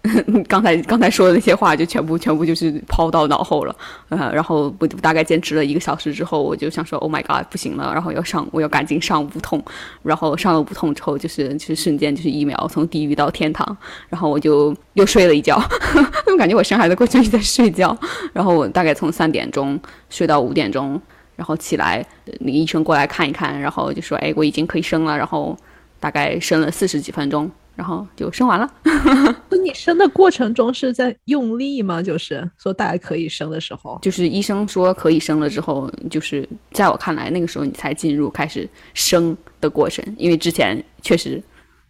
[0.47, 3.75] 刚才刚才说的那些话就全部全部就是抛到脑后了，
[4.07, 9.61] 呃，然后我大概坚持了一个小时之后，我就想说，Oh my god，不行了，然后要上，我要赶紧上无痛，
[10.01, 15.61] 然后上了无痛之后，就是就是瞬间就是一秒从地狱到天堂，然后我就又睡了一觉，
[16.31, 17.95] 我感觉我生孩子过程是在睡觉，
[18.31, 19.77] 然后我大概从三点钟
[20.09, 20.99] 睡到五点钟，
[21.35, 22.05] 然后起来，
[22.39, 25.57] 那个医生过来看一看，然后就说，哎，我已经可以生了，然后
[25.99, 27.49] 大概生了四十几分钟。
[27.75, 28.69] 然后就生完了。
[28.83, 32.03] 那你生的过程中是在用力吗？
[32.03, 40.03] 就是说大家可以生的时候，就是医生说可以生了之后，就是在我看来，那个时候你才进入开始生的过程。
[40.17, 41.41] 因为之前确实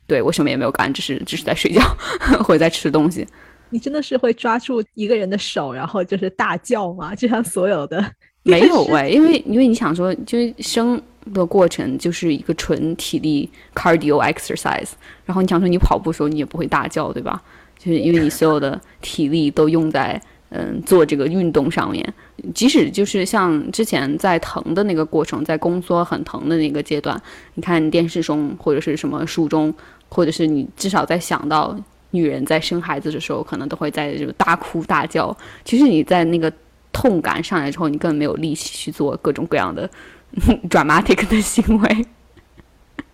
[0.06, 1.82] 对我什么也没有干，只是只是在睡觉
[2.46, 3.28] 或者在吃东西。
[3.72, 7.16] 你真的是会抓住一个人的手，然后就是大叫吗？
[7.16, 8.00] 就像所有的
[8.44, 11.02] 没有哎，因为因为你想说，就是生。
[11.34, 14.90] 的过程就是一个纯体力 cardio exercise，
[15.26, 17.42] 然后你想说你跑步的时候你也不会大叫，对吧？
[17.78, 22.14] 就是因为你所有的体力都用在嗯做这个运动上面，
[22.54, 27.22] 即使就是像之前在疼的那个过程，在宫缩很疼的那个阶段，
[27.54, 29.74] 你看电视中或者是什么书中，
[30.10, 31.78] 或者是你至少在想到
[32.12, 35.36] 女人在生孩子的时候，可能都会在就大哭大叫。
[35.64, 36.52] 其实你在那个
[36.92, 39.90] 痛感上来之后，你根本没有力气去做各种各样的。
[40.70, 42.06] dramatic 的行为，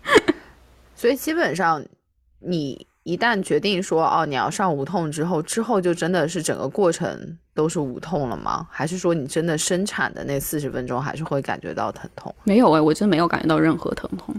[0.96, 1.84] 所以基本上，
[2.40, 8.68] 你一旦决定说哦，你要上无痛之后，之后就真的是整个过程都是无痛了吗？
[8.72, 12.34] 还是说你真的生产的那四十分钟还是会感觉到疼痛？
[12.44, 14.36] 没有哎，我真没有感觉到任何疼痛。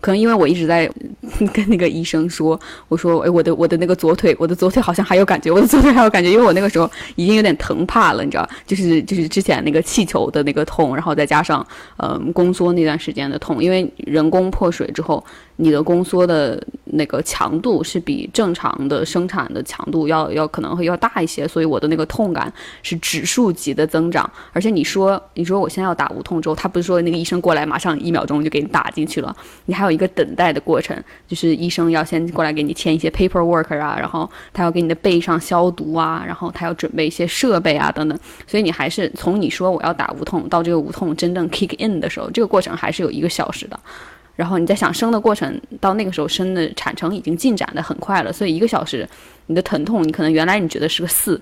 [0.00, 0.90] 可能因为我一直在
[1.52, 2.58] 跟那个医生说，
[2.88, 11.66] 我说，哎，我的我的那个左腿，我的左腿好像还有感觉，我的左腿还有感觉，因为我那个时候已经有点疼怕了，你知道，就是就是之前那个气球的那个痛，然后再加上
[11.98, 15.24] 嗯宫缩那段时间的痛，因为人工破水之后。
[15.60, 22.50] 你的宫缩的那个强度是比正常的生产的强度要要可能会要大一些，所以我的那个痛感
[22.82, 24.28] 是指数级的增长。
[24.54, 30.96] 而且你说你说我现在要打无痛之后，他不是说那个医生过来马上一秒钟就给你打进去了，你还有一个等待的过程，
[31.28, 43.78] 就是医生要先过来给你签一些 paperwork 啊，然后他要给你的背上消毒啊，然后他要准备一些设备啊等等，所以你还是从你说我要打无痛到这个无痛真正 kick in 的时候，这个过程还是有一个小时的。
[44.40, 49.06] 然后你在想生的过程，到那个时候生的产程已经进展的很快了，所以一个小时
[49.48, 51.38] 你的疼痛，你可能原来你觉得是个四，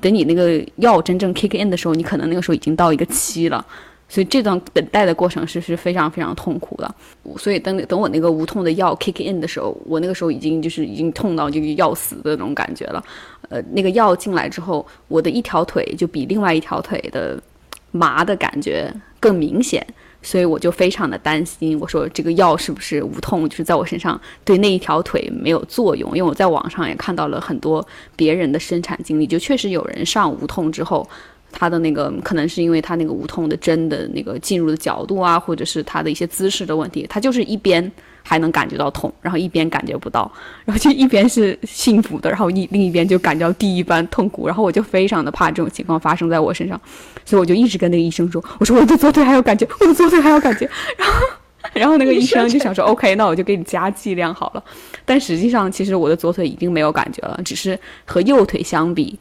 [0.00, 3.64] 等你那个药真正 kick in 的时候，你可能那个时候已经到一个七了，
[4.08, 6.92] 所以这段等待的过程是是非常非常痛苦的。
[7.38, 13.00] 所以等等我那个无痛的药 kick in 的时候，我那个时候已经就是已经痛到就要死的那种感觉了。
[13.48, 17.40] 呃，那个药进来之后，我的一条腿就比另外一条腿的
[17.92, 19.86] 麻的感觉更明显。
[20.22, 26.10] 所以我就非常的担心，我说这个药是不是无痛，就是在我身上对那一条腿没有作用？
[26.16, 31.08] 因为我在网上也看到了很多别人的生产经历，就确实有人上无痛之后，
[31.50, 37.90] 他的那个可能是因为他那个无痛的针的那个进入的角度啊，或者是他的一些姿势的问题，他就是一边
[38.30, 40.30] 还能感觉到痛，然后一边感觉不到，
[40.64, 46.80] 然后就一边是幸福的，然后一另一边就感觉到地狱般痛苦，然后我就非常的怕这种情况发生在我身上，
[47.24, 51.26] 所以我就一直跟那个医生说，我说我的左腿还有感觉，我的左腿还有感觉，然 后
[51.72, 54.62] 然后那个医生就想说，OK，那我就给你加剂量好了，
[55.04, 59.18] 但实际上其实我的左腿已经没有感觉了，只是和右腿相比。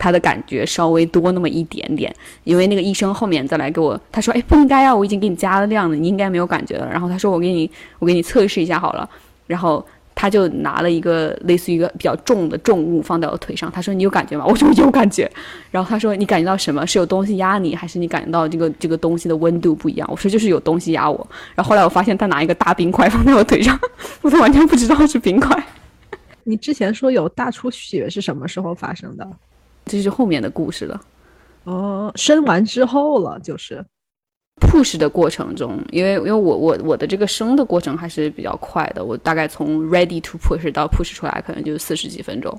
[0.00, 2.12] 他的感觉稍微多那么一点点，
[2.44, 9.08] 因为那个医生后面再来给我，他说：“哎，不应该啊，我已经给你加了量了，你应该没有感觉了。”然后他说：“我给你，我给你测试一下好了。”
[9.46, 15.30] 然后他就拿了一个类似于一个比较重的重物放在我腿上，他说：“你有感觉吗？”我说：“有感觉。”
[15.70, 16.86] 然后他说：“你感觉到什么？
[16.86, 23.78] 是有东西压你，还是你感觉到这个这个东西的温度不一样？”我说：“就是有东西压我。”然后后来我发现他拿一个大冰块放在我腿上，
[24.22, 25.62] 我都完全不知道是冰块。
[26.44, 29.28] 你之前说有大出血是什么时候发生的？
[29.90, 31.00] 这是后面的故事了，
[31.64, 33.84] 哦，生完之后了，就是
[34.60, 42.56] push 的过程中，因为因为我我我的这个生的过程还是比较快的，我大概从 ready to push 到 push 出来可能就四十几分钟，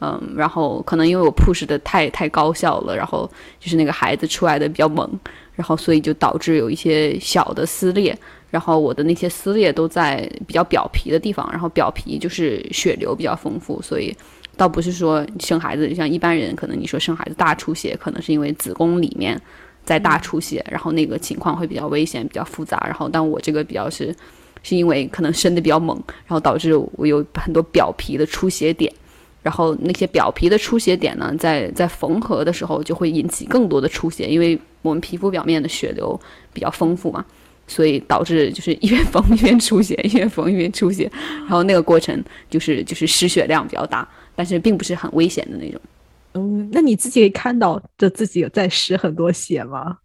[0.00, 5.06] 嗯，然后可能因为我 push 的太太高效了，然后就是那个孩子出来的比较猛，
[5.52, 8.16] 然后所以就导致有一些小的撕裂，
[8.48, 14.16] 然后我的那些撕裂都在比较表皮的地方，然后表皮就是血流比较丰富，所以。
[14.60, 19.40] 倒不是说生孩子，像一般人可能你说生孩子大出血，可能是因为子宫里面
[19.86, 22.78] 在大出血，然后那个情况会比较危险、比较复杂。
[22.84, 24.14] 然后，但我这个比较是，
[24.62, 25.96] 是因为可能生的比较猛，
[26.26, 28.92] 然后导致我有很多表皮的出血点，
[29.42, 36.20] 然后那些表皮的出血点呢，在在缝合的时候就会引起更多的出血，因为我们皮肤表面的血流
[36.52, 37.24] 比较丰富嘛，
[37.66, 41.10] 所以导致就是一边缝一边出血，一边缝一边出血，
[41.46, 44.06] 然后那个过程就是就是失血量比较大。
[44.40, 45.78] 但是并不是很危险的那种。
[46.32, 49.98] 嗯，那你自己看到的自己有在失很多血吗？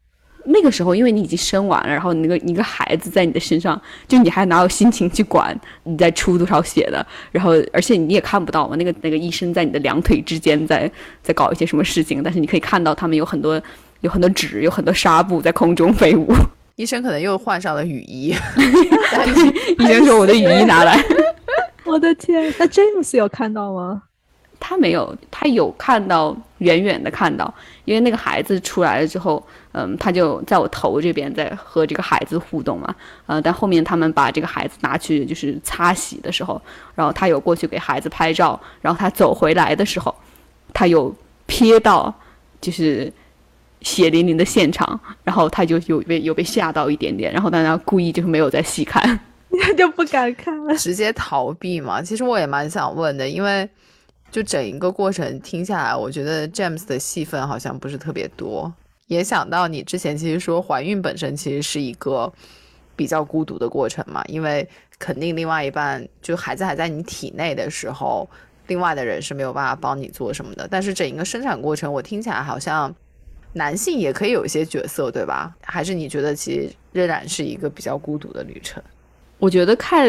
[0.44, 7.08] 那个时候，因为你已经生完了，然后那个你个孩子在你的身上，就你还哪有心情去管你在出多少血的？
[7.32, 10.92] 然后，而且你也看不到嘛，那个那个医生在你的两腿之间在
[11.24, 13.62] 在搞一些什么事情，但是你可以看到他们有很多
[14.02, 16.28] 有很多纸，有很多纱布在空中飞舞。
[16.76, 18.36] 医生可能又换上了雨衣。
[19.80, 21.02] 医生说：“我的雨衣拿来。
[21.86, 24.02] ”我的天，那詹姆斯有看到吗？
[24.68, 32.96] 他没有，他有看到远远的看到，因为那个孩子出来了之后，嗯，他就在我头这边在和这个孩子互动嘛，
[33.28, 36.60] 呃，但后面他们把这个孩子拿去就是擦洗的时候，
[36.96, 40.16] 然后他有过去给孩子拍照，然后他走回来的时候，
[40.74, 41.16] 他有
[41.48, 42.12] 瞥到
[42.60, 43.14] 就是
[43.82, 49.20] 血淋淋的现场，然后他就有被有被吓到一点点，然后大家故意就是没有再细看，
[49.62, 52.02] 他 就不敢看了，直接逃避嘛。
[52.02, 53.70] 其实我也蛮想问的，因为。
[54.36, 58.70] 就整一个过程听下来，我觉得 James 的戏份好像不是特别多。
[59.08, 62.30] 也想到你之前其实说怀孕本身其实是一个
[62.98, 64.68] 比较孤独的过程嘛，因为
[65.00, 68.30] 肯定另外一半就孩子还在你体内的时候，
[68.68, 70.68] 另外的人是没有办法帮你做什么的。
[70.70, 72.94] 但是整一个生产过程，我听起来好像
[73.54, 75.56] 男性也可以有一些角色，对吧？
[75.62, 78.84] 还是你觉得其实仍然是一个比较孤独的旅程？
[79.38, 80.06] 我觉得看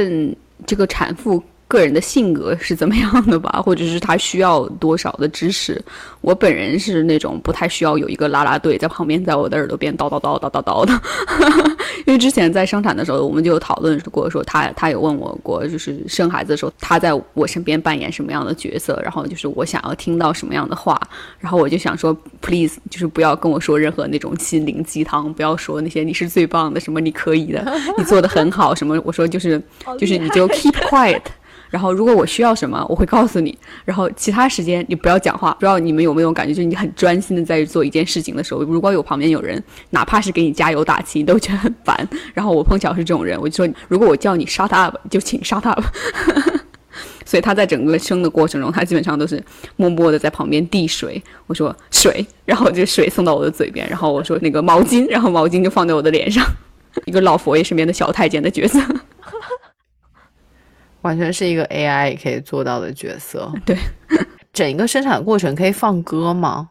[0.67, 1.41] 这个产妇。
[1.69, 5.83] 个人的性格是怎么样的吧， 或者是他需要多少的支持？
[6.21, 11.03] 我本人是那种不太需要有一个啦啦队在旁边，在我的耳朵边叨叨叨叨叨叨的。
[12.07, 21.01] 因为之前在生产的时候，我们就有讨论过，说他他有问我过，就是生孩子的时候他在我身边扮演什么样的角色，然后就是我想要听到什么样的话，
[21.41, 27.65] 然后我就想说，please，就是不要跟我说任何那种心灵鸡汤，不要说那些你是最棒的，什么你可以的，
[27.99, 29.61] 你做的很好，什么我说就是
[29.99, 31.23] 就是你就 keep quiet。
[31.77, 33.55] 然后，如果我需要什么，我会告诉你。
[33.85, 35.53] 然后，其他时间你不要讲话。
[35.53, 42.09] 不知道你们有没有感觉，就是你很专心的在做一件事情的时候，如果有旁边有人，哪怕是给你加油打气，你都觉得很烦。
[42.33, 45.85] 然后我碰巧是这种人，我就说，如果我叫你 shut up，就请 shut up。
[47.27, 49.45] 所以他在整个生的过程中，他基本上都是
[49.77, 51.23] 默默的在旁边递水。
[51.47, 53.87] 我说水，然后就水送到我的嘴边。
[53.87, 56.43] 然后我说那个毛巾，然后毛巾就放在我的脸上，
[57.05, 58.81] 一个老佛爷身边的小太监的角色。
[61.07, 63.49] 完全是一个 AI 也可以做到的角色。
[63.65, 63.77] 对，
[64.53, 66.69] 整一个生产过程可以放歌吗？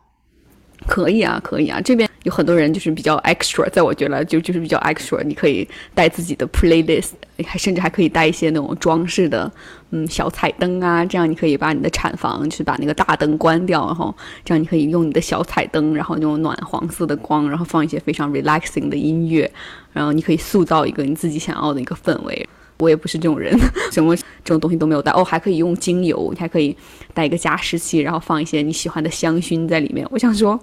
[0.86, 1.80] 可以啊，可以啊。
[1.82, 5.24] 这边有很多人就是比较 extra，在我觉得就就是比较 extra。
[5.24, 7.12] 你可以带自己的 playlist，
[7.48, 9.52] 还甚至还可以带一些那种装饰的，
[9.92, 11.04] 嗯，小彩灯啊。
[11.06, 14.14] 这样你可以把你的产房去把那个大灯关掉，然后
[14.44, 19.50] 这样你可以用你的小彩灯，然后那种暖黄色的光，然后放一些非常 relaxing 的音乐，
[19.94, 22.48] 然后你可以塑造一个你自己想要的一个氛围。
[22.78, 23.58] 我也不是这种人，
[23.92, 24.24] 什么这
[24.54, 26.76] 种东西都没有带哦，还可以用精油，你还可以
[27.14, 30.06] 带一个加湿器，然后放一些你喜欢的香薰在里面。
[30.12, 30.60] 我想说，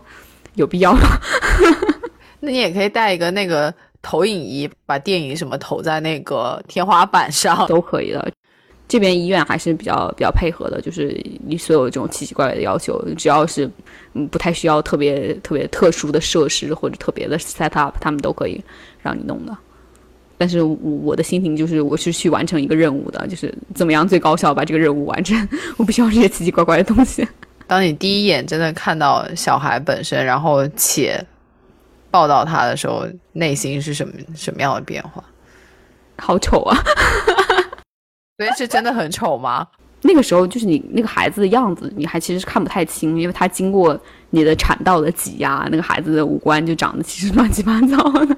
[0.54, 1.00] 有必要吗？
[2.40, 7.66] 那你也可以带一个那个投影仪，把电影什么投在那个天花板上。
[7.66, 8.30] 都可以的。
[8.88, 13.70] 这边医院还是比较比较配合的，就是你所有这种奇奇怪怪的要求，只要是
[14.12, 18.62] 嗯不太需要特别特别特殊的设施或者特别的 set up，他们都可以
[19.00, 19.56] 让你弄的。
[20.42, 25.48] 但是我我的心情就是，我是去完成一个任务的，就是怎么样最高效把这个任务完成。
[25.78, 27.24] 我不需要这些奇奇怪怪的东西。
[27.68, 31.24] 当你第一眼真的看到小孩本身，然后且
[32.10, 35.22] 抱到他的时候，内心是什么什么样的变化？
[36.18, 36.76] 好丑啊！
[38.36, 39.64] 所以是真的很丑吗？
[40.00, 43.96] 那个时候就是你那个孩子的样子，你还其实是看不太清，因为他经过
[44.30, 48.36] 你的产道的挤压，那个孩子的五官就长得其实乱七八糟的。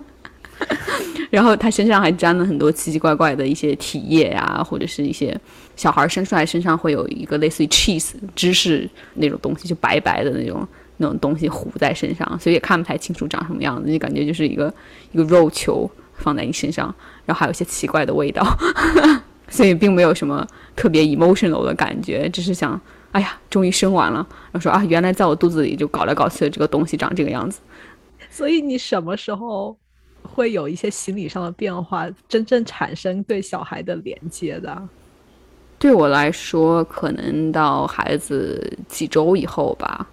[1.30, 5.38] 然后他身上还沾了很多奇奇怪怪的一些体液啊，或者是一些
[5.76, 10.66] 小孩生出来身上会有一个类似于 cheese 芝士那种东西，就白白的那种
[10.98, 14.72] 那种东西糊在身上，所以也看不太清楚长什么样子，就感觉就是一个
[15.12, 16.94] 一个肉球放在你身上，
[17.26, 18.46] 然后还有一些奇怪的味道。
[19.46, 20.44] 所以并没有什么
[20.74, 22.80] 特别 emotional 的感觉，只是想，
[23.12, 24.26] 哎呀，终于生完了。
[24.50, 27.60] 然后说啊，原来在我肚子里就搞来搞去的这个东西长这个样子。
[28.30, 29.76] 所以你什么时候
[30.24, 34.88] 会有一些心理上的变化，真正产生对小孩的连接的？
[35.78, 40.06] 对我来说，可能到孩子几周以后吧，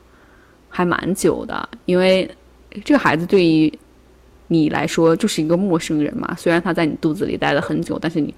[0.69, 2.29] 还蛮久的，因为
[2.83, 3.71] 这个孩子对于
[4.47, 6.35] 你来说就是一个陌生人嘛。
[6.37, 8.33] 虽然他在你肚子里待了很久，但是你。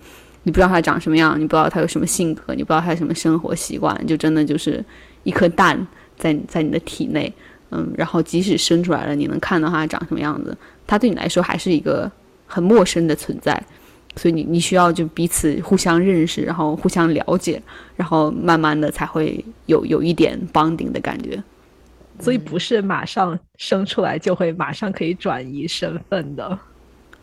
[0.46, 4.84] 你不知道他长什么样，你不知道他有什么性格，你不知道他有什么生活习惯，就真的就是
[5.24, 7.34] 一颗蛋在在你的体内，
[7.72, 10.54] 嗯，然后即使生出来了，你能看到他长什么样子，
[10.86, 12.12] 他对你来说还是一个
[12.46, 13.62] 很陌生的存在，
[14.16, 17.62] 所以你你需要就彼此互相认识，然后互相了解，
[17.96, 21.42] 然后慢慢的才会有有一点 bonding 的感觉，
[22.20, 26.60] 所以不是马上生出来就会马上可以转移身份的，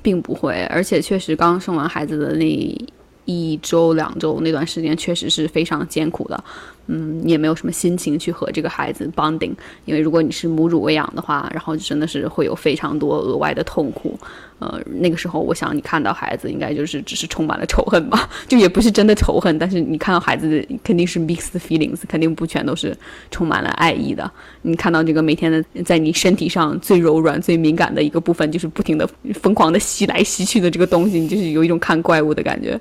[0.03, 2.89] 并不会，而且确实刚生完孩子的那。
[3.31, 6.45] 一周两周那段时间确实是非常艰苦的，
[6.89, 9.53] 嗯，你也没有什么心情去和这个孩子 bonding，
[9.85, 14.19] 因为如果你是母乳喂养的话，然后就真的是会有非常多额外的痛苦。
[14.59, 22.95] 呃，那个时候我想你看到孩子应该就是只是充满了仇恨吧， 就也不是真的仇恨，但是你看到孩子肯定是 mixed feelings，肯定不全都是
[23.31, 24.31] 充满了爱意的。
[24.63, 32.79] 你看到这个每天的在你身体上最柔软、最敏感的一个部分，就是不停的疯狂的吸来吸去的这个东西，你就是有一种看怪物的感觉。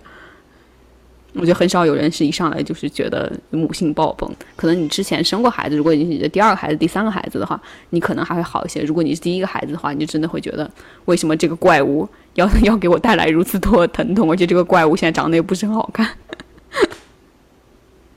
[1.39, 4.29] 我觉得很少有人是一上来就是觉得母性爆棚。
[4.55, 7.59] 可能你之前生过孩子，如果你是你的第二个孩子、第三个孩子的话，
[7.91, 8.81] 你可能还会好一些。
[8.81, 10.69] 如果你是第一个孩子的话，你就真的会觉得，
[11.05, 14.29] 为什么这个怪物要 要给我带来如此多的疼痛？
[14.29, 16.07] 而且这个怪物现在长得也不是很好看。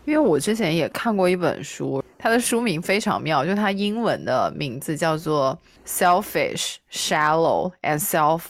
[0.05, 5.57] 因为我之前也看过一本书，它的书名非常妙，就它英文的名字叫做
[5.89, 8.43] 《Selfish, Shallow and Self-Absorbed》。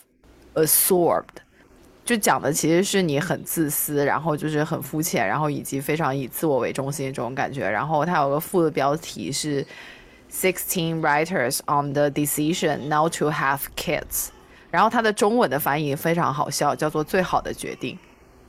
[2.13, 7.67] 就讲的其实是你很自私，然后就是很肤浅，然后以及非常以自我为中心这种感觉。
[7.67, 9.67] 然后它有个副的标题是
[10.31, 14.29] “Sixteen Writers on the Decision Not to Have Kids”，
[14.71, 17.99] 然后它的中文的翻译非常好笑，叫做“最好的决定”。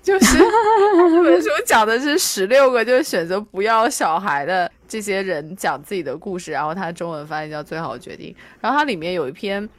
[0.04, 8.36] 就是这本书讲的是十六个就是选择不要小孩的这些人讲自己的故事，然后它中文翻译叫“最好的决定”。
[8.60, 9.70] 然后它里面有一篇。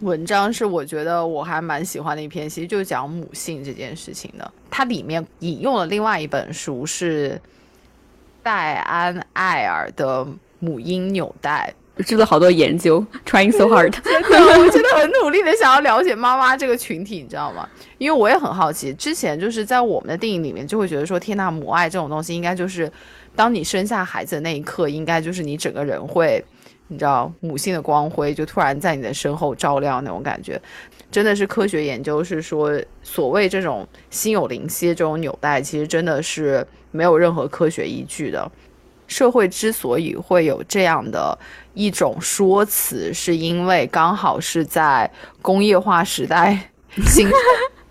[0.00, 4.52] 文章是我觉得我还蛮喜欢的一篇，其实就是讲母性这件事情的。
[4.70, 7.40] 它里面引用了另外一本书，是
[8.42, 10.22] 戴安·艾尔的
[10.58, 11.72] 《母婴纽带》，
[12.04, 17.66] 做了好多研究， trying so hard， 真的，我真的很努力的想要了解妈妈这个群体，你知道吗？
[17.96, 22.92] 因为我也很好奇，之前就是在我们的电影里面就会觉得说，天呐，母爱这种东西，应该就是
[23.34, 26.44] 当你生下孩子的那一刻，应该就是你整个人会。
[26.88, 30.60] 你知道母性的光辉就突然在你的身后照亮那种感觉，
[31.10, 38.48] 真的是科学研究是说，所谓这种心有灵犀这种纽带，其实真的是没有任何科学依据的。
[39.08, 41.36] 社会之所以会有这样的
[41.74, 45.10] 一种说辞，是因为刚好是在
[45.42, 46.70] 工业化时代
[47.06, 47.28] 兴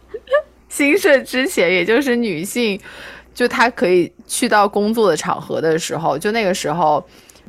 [0.69, 2.79] 兴盛之前，也就是女性
[3.33, 7.05] 就她可以去到工作的场合的时候，就那个时候。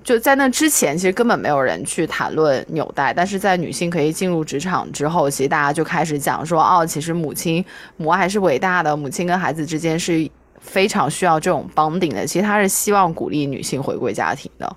[0.07, 7.65] 就在那之前，其实根本没有人去谈论纽带，但是在女性可以进入职场之后，其实大家就开始讲说，哦，其实母亲
[7.97, 10.31] 母爱是伟大的，母亲跟孩子之间是
[10.61, 12.25] 非常需要这种 bonding 的。
[12.25, 14.77] 其实他是希望鼓励女性回归家庭的，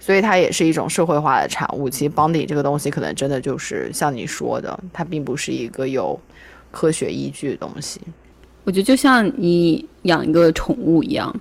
[0.00, 1.88] 所以它也是一种社会化的产物。
[1.88, 6.18] 其实 bonding 这个东西，可能真的就是像你说的，它并不是一个有
[6.72, 8.00] 科学依据的东西。
[8.64, 11.32] 我觉得就像你养一个宠物一样。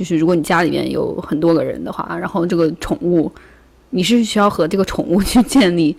[0.00, 3.30] 就是如果你家里面有很多个人的话，然后这个宠物
[3.90, 5.94] 你是需要和这个宠物 去建立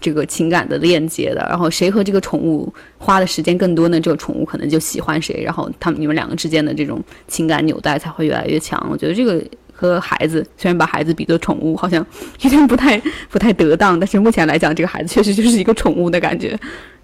[0.00, 1.44] 这个情感的链接的。
[1.48, 4.00] 然后谁和这个宠物花的时间更多呢？
[4.00, 8.80] 这个宠物可能就喜欢谁，然后他们你们两个之间的这种情感纽带才会越来越强。
[8.88, 12.06] 我觉得这个和孩子虽然把孩子比作宠物，好像
[12.42, 16.56] 有点不太不太得当，但是目前来讲，这个孩子确实就是一个宠物的感觉，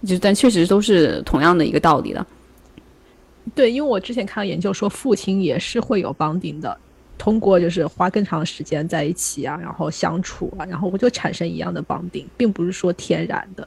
[0.07, 2.25] 就但确实都是同样的一个道理的。
[3.55, 6.77] 对，因为我之前看到研究说，父亲也是会有绑定的。
[7.19, 13.67] 通过就是花更长的时间在一起啊，然后相处啊，然后我就产生一样的绑定，并不是说天然的。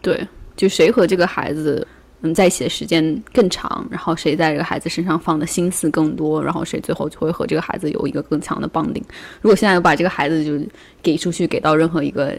[0.00, 1.86] 对，就谁和这个孩子
[2.22, 9.04] 嗯在一起的时间更长，然后谁在这个孩子身上放的心思更多，然后谁最后就会和这个孩子有一个更强的绑定。
[9.42, 10.58] 如果现在把这个孩子就
[11.02, 12.34] 给出去，给到任何一个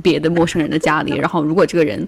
[0.00, 2.06] 别的陌生人的家里，然后如果这个人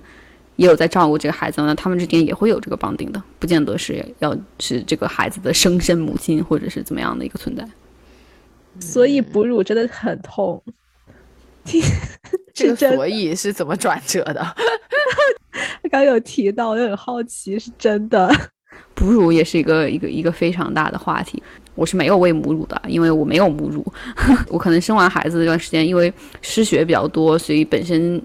[0.61, 7.67] 也有在照顾这个孩子，那他们之间也会有这个绑定的，不见得是要是这个孩子的生身母亲或者是怎么样的一个存在。
[8.79, 10.63] 所以哺乳真的很痛。
[12.53, 14.55] 这个 所以是怎么转折的？
[15.91, 18.31] 刚有提到，我很好奇，是真的。
[18.95, 21.43] 哺乳也是一个一个一个非常大的话题。
[21.75, 23.83] 我是没有喂母乳的，因为我没有母乳。
[24.49, 28.21] 我可能生完孩子那段时间，因为失血比较多，所以本身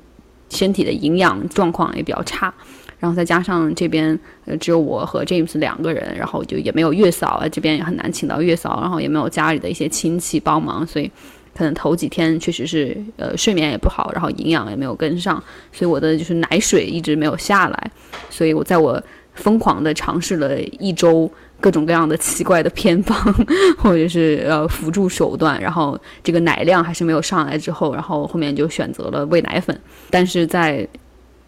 [0.55, 2.51] 身体的营养状况也比较差。
[2.97, 11.11] 然后再加上这边呃只有我和 James 两个人，然后就也没有月嫂啊，这边也很难请到月嫂，然后也没有家里的一些亲戚帮忙，所以
[11.53, 15.43] 可能头几天确实是呃睡眠也不好，然后营养也没有跟上，
[15.73, 17.91] 所以我的就是奶水一直没有下来，
[18.29, 18.99] 所以我在我
[19.35, 21.29] 疯狂的尝试了一周
[21.59, 23.17] 各种各样的奇怪的偏方
[23.77, 29.79] 或者是呃辅助手段，然后这个奶量还是没有上来之后，然后后面就选择了喂奶粉，
[30.09, 30.87] 但是在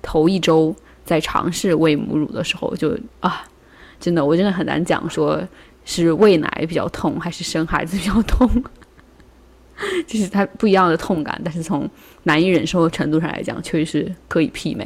[0.01, 0.75] 头一周。
[1.07, 3.41] 在尝试喂母乳的时候，就啊，
[3.97, 5.41] 真的，我真的很难讲，说
[5.85, 8.45] 是喂奶比较痛，还是生孩子比较痛，
[10.05, 11.39] 就是它不一样的痛感。
[11.45, 11.89] 但是从
[12.23, 14.85] 难以忍受的程度上来讲，确实是可以媲美。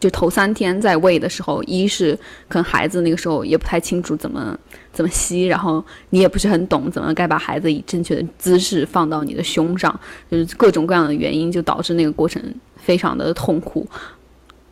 [0.00, 2.18] 就头三天在喂的时候，一是
[2.48, 4.56] 可能孩子那个时候也不太清楚怎么
[4.92, 9.98] 怎么吸，然后你也不是很懂怎么该把孩子以正确的姿势放到你的胸上，
[10.30, 12.42] 就是各种各样的原因，就导致那个过程
[12.76, 13.88] 非常的痛苦。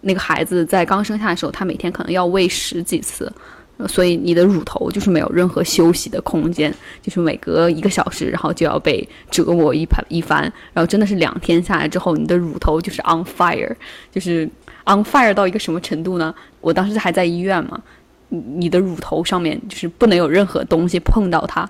[0.02, 3.32] 那个孩子在刚生下的时候，他每天可能要喂十几次，
[3.86, 10.42] 所以你的乳头就是没有任何休息的空间，就是每隔一个小时，然后就要被折磨一盘一番，
[10.72, 13.72] 然后真的是两天下来之后，你的乳头就是 on fire，
[14.10, 14.48] 就是
[14.84, 16.34] on fire 到一个什么程度呢？
[16.60, 17.80] 我当时还在医院嘛，
[18.28, 21.68] 你的乳头上面就是不能有任何东西碰到它，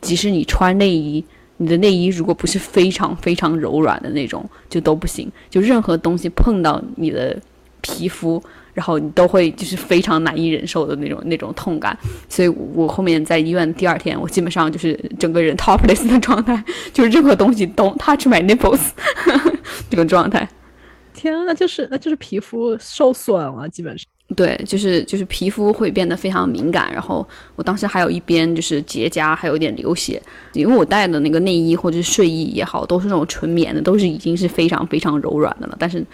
[0.00, 1.24] 即使你穿内衣，
[1.56, 7.38] 你的内衣如果不是非常非常柔软的那种，就都不行，就任何东西碰到你的。
[7.86, 8.42] 皮肤，
[8.72, 11.94] 然后你都会就是非常难以忍受的那种那种痛感，
[12.30, 18.80] 所以我后面在医院第二天，我基本上就是整个人 topless 的状态，就是任何东西都 touch my nipples
[19.90, 20.48] 这个状态。
[21.24, 24.06] 天，那就是那就是皮肤受损了，基本上。
[24.36, 30.22] 对，就是就是皮肤会变得非常敏感，然后我当时还有一边就是结痂，还有点流血，
[30.52, 36.04] 因为我带的那个内衣或者是睡衣也好，都是那种纯棉的，都是已经是非常非常柔软的了，但是。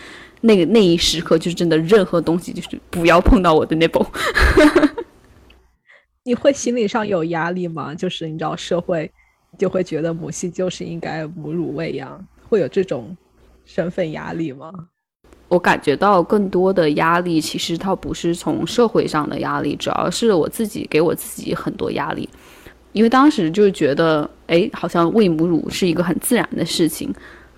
[0.42, 4.06] 那个那一时刻，就是真的，任何东西就是不要碰到我的 nipple。
[6.24, 7.94] 你会心理上有压力吗？
[7.94, 9.12] 就是你知道，社会
[9.58, 13.14] 就会觉得母系就是应该母乳喂养，会有这种
[13.66, 14.72] 身份压力吗？
[15.50, 22.28] 我感觉到更多的压力，其实它不是从社会上的压力，主要是我自己给我自己很多压力，
[22.92, 27.12] 因为当时就觉得，哎，好像喂母乳是一个很自然的事情。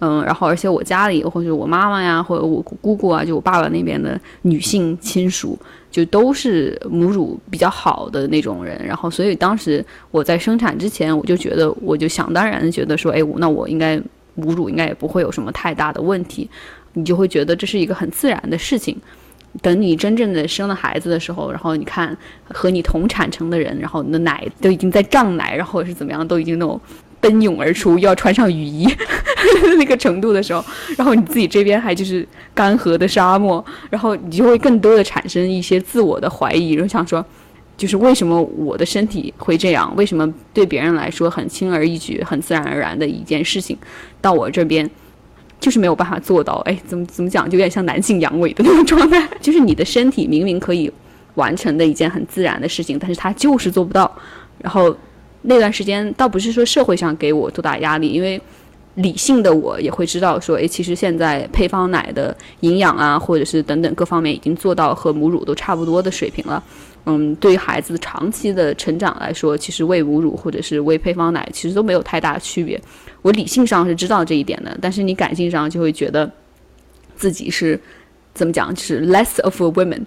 [0.04, 5.56] 嗯，然后而且我家里或者我妈妈呀，或者我姑姑啊，就我爸爸那边的女性亲属，
[5.92, 8.84] 就都是母乳比较好的那种人。
[8.84, 13.96] 然后，所以当时我在生产之前，我就觉得，我就想当然的觉得说，哎，那我应该
[14.34, 16.50] 母乳应该也不会有什么太大的问题。
[16.94, 18.96] 你就会觉得这是一个很自然的事情。
[19.60, 22.16] 等你真正的生了孩子的时候，然后你看
[22.48, 26.80] 和你同产程的人，然后你的奶都已经在胀奶，然后是怎么样，都已经那种。
[27.22, 28.84] 奔涌而出，要穿上雨衣
[29.78, 30.64] 那个程度的时候，
[30.98, 37.24] 然后你自己这边还就是干涸的沙漠，然后你就会更多的产生一些自我的怀疑，然后想说，
[37.76, 39.94] 就是为什么我的身体会这样？
[39.94, 43.78] 为什么对别人来说很轻而易举、很自然而然的一件事情，
[44.20, 44.90] 到我这边
[45.62, 46.56] 就是没有办法做到？
[46.66, 50.92] 哎，怎么怎么讲，就有点像男性阳痿的那种状态， 就是你的身体明明可以
[51.36, 54.14] 完成的一件很自然的事情，但是它就是做不到，
[54.58, 54.94] 然后。
[55.44, 58.40] 那段时间倒不是说社会上给我多大压力，因为
[58.94, 66.62] 理性的我也会知道说，诶，其实现在配方奶的营养啊，或者是等等各方面已经做到和母乳都差不多的水平了。
[67.04, 72.80] 嗯，对于孩子长期的成长来说，其实喂母乳或者是喂配方奶，其实都没有太大区别。
[73.22, 76.30] 我理性上是知道这一点的，但是你感性上就会觉得
[77.16, 77.78] 自己是
[78.34, 80.00] 怎么讲，就是 less of a woman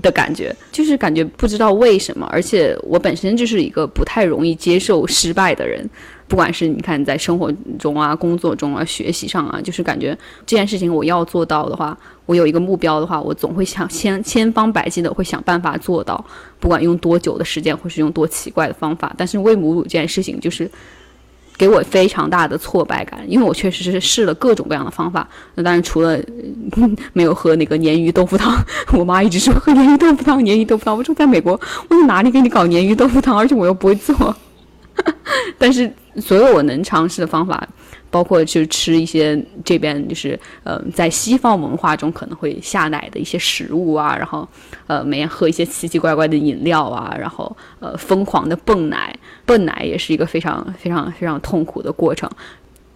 [0.00, 2.26] 的感觉，就是感觉不知道为什么。
[2.32, 5.88] 而且我本身就是一个不太容易接受失败的人。
[6.32, 10.16] 不管是你看在生活中啊、工作中啊、学习上啊，就是感觉
[10.46, 16.24] 这件事情我要做到的话，我有一个目标的话，我总会想千千方百计的会想办法做到，
[16.58, 19.12] 不管用多久的时间，或是用多奇怪的方法。
[19.14, 20.70] 但是喂母乳这件事情，就是
[21.58, 25.28] 给我非常大的挫败感，因为我确实是试了各种各样的方法。
[25.54, 26.18] 那当然除了
[27.12, 28.56] 没有喝那个鲶鱼豆腐汤，
[28.98, 30.96] 我妈一直说喝鲶鱼豆腐汤，鲶鱼豆腐汤。
[30.96, 31.60] 我说在美国，
[31.90, 33.36] 我在哪里给你搞鲶鱼豆腐汤？
[33.36, 34.34] 而且我又不会做。
[35.58, 37.66] 但是所有我能尝试的方法，
[38.10, 44.46] 包括就吃一些这边就是呃在西方文化中可能会下奶的一些食物啊，然后
[44.86, 52.30] 呃每天喝一些奇奇怪怪的饮料啊，然后呃疯狂的泵奶，泵奶也是一个非常非常非常痛苦的过程。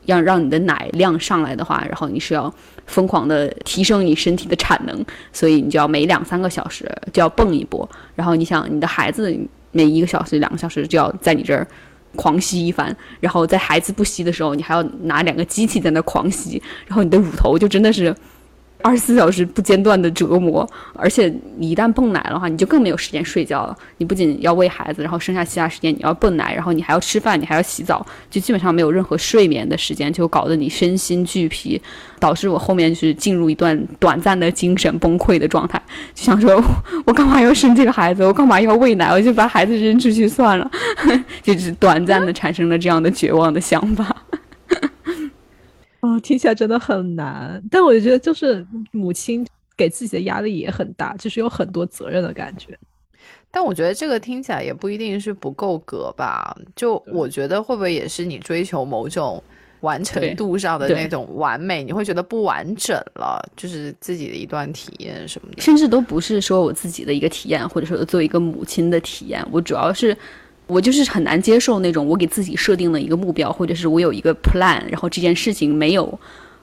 [0.04, 2.52] 要让你的奶量上来的话，然后你是要
[2.86, 7.88] 疯狂的提升你身体的产能，所以你就要每两三个小时就要泵一波。
[8.14, 9.36] 然后你想你的孩子
[9.72, 11.66] 每一个小时两个小时就要在你这儿。
[12.16, 18.12] 狂吸一番，然后在孩子不吸的时候，你还要拿两个机器在那狂吸，然后你的乳头就真的是。
[18.82, 23.76] 二十四小时不间断的折磨，而且你一旦泵奶的话，你就更没有时间睡觉了。
[23.98, 31.80] 你不仅要喂孩子，然后剩下其他时间你要泵奶，然后你还要吃饭，你还要洗澡，就基本上没有任何睡眠的时间，就搞得你身心俱疲，
[32.20, 35.80] 导致我后面就是进入一段短暂的精神崩溃的状态，
[36.14, 36.62] 就想说，
[37.04, 38.24] 我干嘛要生这个孩子？
[38.24, 39.10] 我干嘛要喂奶？
[39.10, 40.70] 我就把孩子扔出去算了，
[41.42, 44.14] 就是短暂的产生了这样的绝望的想法。
[46.06, 49.44] 哦，听起来真的很难，但我觉得就是母亲
[49.76, 52.78] 给自己的压力也很大，就是有很多责任的感觉。
[53.50, 56.56] 但我觉得这个听起来也不一定是不够格吧？
[56.76, 59.42] 就我觉得会不会也是你追求某种
[59.80, 70.16] 完成度上的那种完美，你会觉得不完整了，就是自己的一段体验什么的，甚至都不是说我自己的一个体验，或者说作为一个母亲的体验，我主要是。
[70.66, 76.06] 我就是很难接受那种我给自己设定了一个目标，或者是我有一个 plan，然后这件事情没有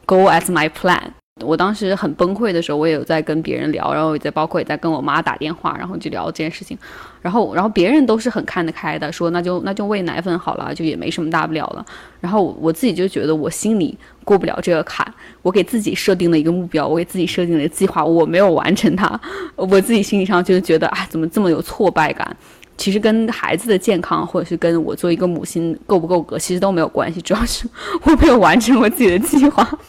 [0.06, 1.00] go as my plan。
[1.44, 6.78] 我当时很崩溃的时候，我也有在跟别人聊，然后也在包括也在跟我妈打电话，然后就聊这件事情。
[7.24, 11.84] 然后，然后别人都是很看得开的，说那就 那就喂奶粉好了，就也没什么大不了了。
[12.20, 15.12] 然后我自己就觉得我心里过不了这个坎。
[15.42, 19.20] 我给自己设定了一个目标，我给自己设定了一个计划，我没有完成它，
[19.56, 22.38] 我自己心理上就是觉得啊，怎么这么有挫败感？
[22.78, 27.22] 其实跟孩子的健康，或者是跟我做一个母亲够不够格，其实都没有关系。
[27.22, 27.68] 主要是
[28.04, 29.68] 我没有完成我自己的计划。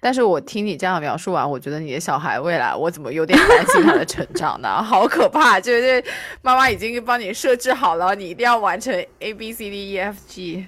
[0.00, 4.80] 但是我听你这样描述完，我觉得你的小孩未来，我怎么有点担心他的成长呢？
[4.80, 5.60] 好可怕！
[5.60, 6.02] 就是
[6.40, 10.66] 妈妈已经帮你设置好了，你一定要完成 A B C D E F G。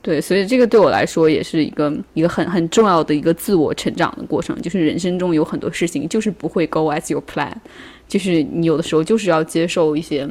[0.00, 4.58] 对，所以这个对我来说也是一个一个很很重要的一个自我成长的过程。
[4.62, 7.52] 就是人生中有很多事情就是不会 go as your plan。
[8.08, 10.26] 就是你有的时候就是要接受一些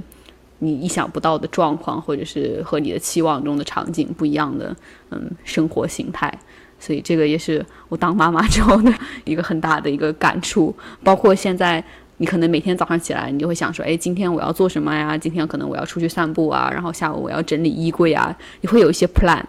[0.60, 4.76] 你意想不到的状况，或者是和你的期望中的场景不一样的，
[5.12, 6.34] 嗯，生活形态。
[6.80, 8.92] 所以这个也是我当妈妈之后的
[9.26, 10.76] 一个很大的一个感触。
[11.04, 11.84] 包括现在，
[12.18, 15.16] 你可能每天早上起来，你就会想说，哎，今天我要做什么呀？
[15.16, 19.44] 今天可能我要出去散步啊，然后下午我要整理衣柜啊，你会有一些 plan。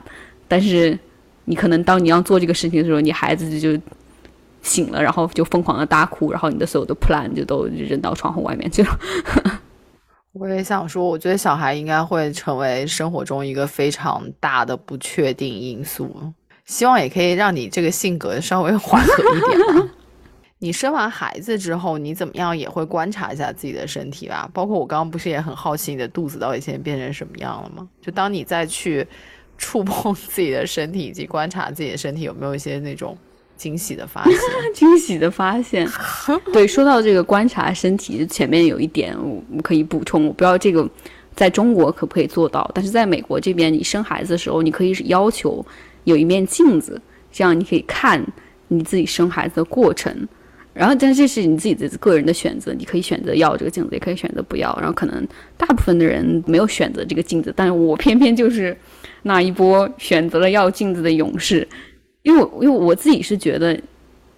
[0.47, 0.99] 但是
[1.47, 3.79] 你可能当你要做这个事情的时候，你孩子就。
[4.63, 8.99] 醒了，然后就疯狂的大哭，然后你的所有的 plan 就都扔到窗户外面去了。
[10.33, 16.15] 我也想说，我觉得小孩应该会成为生活中一个非常大的不确定因素。
[16.65, 19.91] 希望也可以让你这个性格稍微缓和一点。
[20.61, 24.49] 你生完孩子之后，你怎么样也会观察一下自己的身体吧？
[24.53, 27.89] 包括我刚刚不是也很好奇你的肚子到底现在变成什么样了吗？
[28.03, 29.07] 就当你再去
[29.57, 33.17] 触碰自己的身体以及观察自己的身体，有没有一些那种？
[33.59, 34.39] 惊喜的发现，
[34.73, 35.87] 惊喜的发现。
[36.55, 40.89] 对，说到这个观察身体，前面有一点我们可以补充，我不知道这个
[41.35, 45.65] 在中国可不可以做到，但是在美国这边，你生孩子的时候，你可以要求
[46.05, 46.99] 有一面镜子，
[47.31, 48.25] 这样你可以看
[48.69, 50.27] 你自己生孩子的过程。
[50.73, 54.73] 然后，但这是你自己的个人的选择，你可以选择要这个镜子，也可以选择不要。
[54.81, 58.77] 然后，可能大部分的人没有选择这个镜子，但是我偏偏就是
[59.23, 61.67] 那一波选择了要镜子的勇士。
[62.23, 63.79] 因为我，因为我自己是觉得，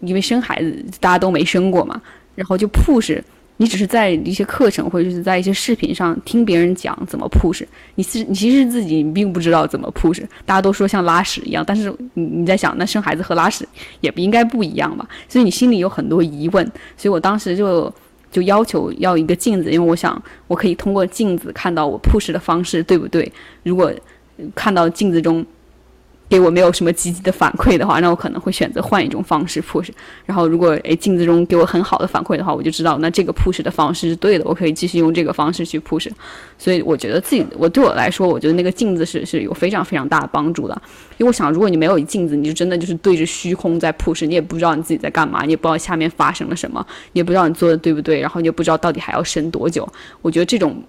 [0.00, 2.00] 因为生孩子大家都没生过嘛，
[2.34, 3.20] 然后就 push
[3.56, 7.62] 你只是在一些课程或者是在一些视频上听别人讲怎么 push，
[7.96, 10.22] 你其你其实自己并不知道怎么 push。
[10.46, 13.68] 大家都说像拉屎一样，但是你你在想，那生孩子和拉屎
[14.00, 15.06] 也不应该不一样吧？
[15.28, 16.64] 所以你心里有很多疑问。
[16.96, 17.92] 所以我当时就
[18.30, 23.30] 就要求要一个镜子，因为我想我可以通过镜子看到我 push 的方式对不对。
[23.62, 23.92] 如果
[24.54, 25.44] 看到镜子中。
[26.30, 29.88] 给我没有什么积极的反馈的话，那我可能会选择换一种方式 push。
[30.24, 36.08] 然后如果诶镜子中给我很好的反馈的话，我就知道那这个 push 的方式是对的，我可以继续用这个方式去 push。
[36.56, 40.82] 所以我觉得自己，我对我来说，我觉得那个镜子是是有非常非常大的帮助的。
[41.18, 49.88] 因为我想，如果你没有镜子，你就真的就是对着虚空在 push，你也不知道你自己在干嘛，你也不知道下面发生了什么，你也不知道你做的对不对，然后你也不知道到底还要伸多久。
[50.22, 50.80] 我觉得这种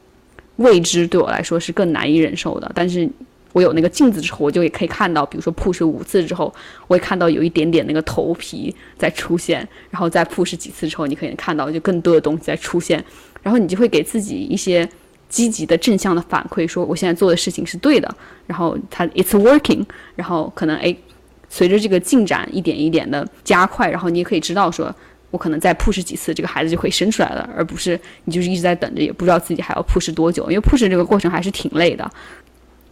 [0.57, 2.71] 未知对我来说是更难以忍受的。
[2.75, 3.09] 但是。
[3.53, 6.53] 我有那个镜子之后，我就也可以看到，比如说 push 五次之后，
[6.87, 13.03] 我也看到有一点点那个头皮在出现，然后再 push 几次之后，你可以看到就更多的东西在出现，
[13.41, 14.87] 然后你就会给自己一些
[15.27, 18.13] 积极的正向的反馈，说我现在做的事情是对的，
[18.47, 19.83] 然后它 it's working，
[20.15, 20.97] 然后可能诶，
[21.49, 24.93] 随着这个进展一点一点的加快，然后你也可以知道说，
[25.29, 32.09] 我可能再 push 几次，这个孩子就可以生出来了，而不是你就是一直在等着，也不知道自己还要 push 多久，因为 push 这个过程还是挺累的。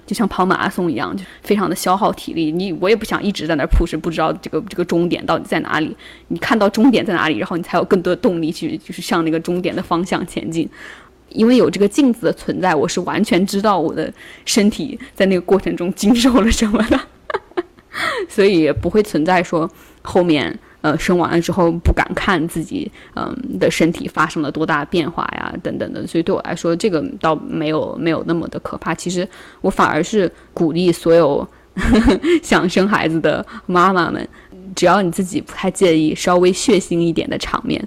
[0.09, 2.51] 就像跑马拉松一样，就非常的消耗体力。
[2.51, 5.95] 你我也不想一直在那 push，不知道这个这个终点到底在哪里。
[6.29, 10.67] 你看到终点在哪里，然后你才有更多的动力去就是向那个终点的方向前进。
[11.29, 14.11] 因为有这个镜子的存在，我是完全知道我的
[14.45, 16.99] 身体在那个过程中经受了什么的，
[18.27, 19.69] 所以不会存在说
[20.01, 20.57] 后面。
[20.81, 28.95] 呃，生完了之后不敢看自己，嗯的身体发生了多大变化呀，等等的，所以对我来说，这个倒没有没有那么的可怕。
[28.95, 29.27] 其实
[29.59, 31.45] 我反而是鼓励所有
[32.41, 34.25] 想生孩子的妈妈们，
[34.73, 37.85] 只要你自己不太介意稍微血腥一点的场面，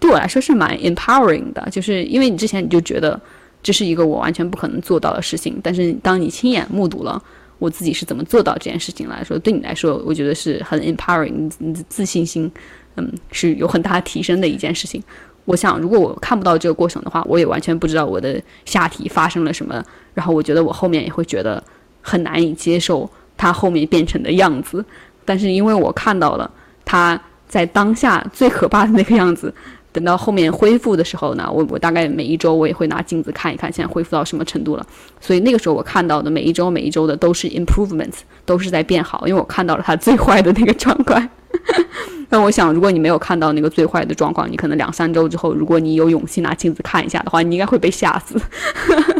[0.00, 1.64] 对我来说是蛮 empowering 的。
[1.70, 3.20] 就是因为你之前你就觉得
[3.62, 7.22] 这是一个我完全不可能做到的事情，但是当你亲眼目睹了。
[7.58, 12.50] 我自己是怎么做到这件事情来说，对你来说，我觉得是很 empowering，你自信心，
[12.96, 15.02] 嗯，是有很大提升的一件事情。
[15.46, 19.82] 我想，如果我看不到这个过程的话，我也完全不知道我的下体发生了什么。
[20.14, 21.62] 然后，我觉得我后面也会觉得
[22.00, 24.84] 很难以接受它后面变成的样子。
[25.24, 26.50] 但是，因为我看到了
[26.84, 29.54] 它在当下最可怕的那个样子。
[29.94, 34.84] 等到后面恢复的时候呢，我我大概每一周我也会拿镜子看一看，现在恢复到什么程度了。
[35.20, 41.28] 所以那个时候我看到的每一周每一周的都是 improvements，都是在变好，因为我看到了它最坏的那个状况。
[42.28, 48.36] 那我想，如果你没有看到那个最坏的状况，你可能两三周之后，如果你有勇气拿镜子看一下的话，你应该会被吓死。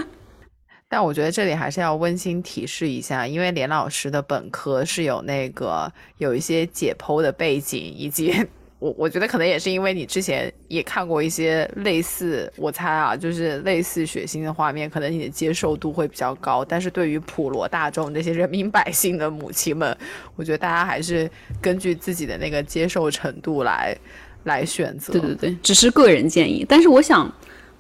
[0.91, 8.35] 但我觉得这里还是要温馨提示一下，因为连老师的本科是有那个有一些解剖的背景以及。
[8.81, 16.63] 我我觉得可能也是因为你之前也看过一些类似，我猜啊，就是类似血腥的画面，可能你的接受度会比较高。
[16.65, 19.97] 但是对于普罗大众这些人民百姓的母亲们，
[20.37, 21.31] 我觉得大家还是
[21.63, 23.97] 根据自己的那个接受程度来
[24.43, 25.13] 来选择。
[25.13, 26.67] 对对对，只是个人建议。
[26.69, 27.33] 但是我想，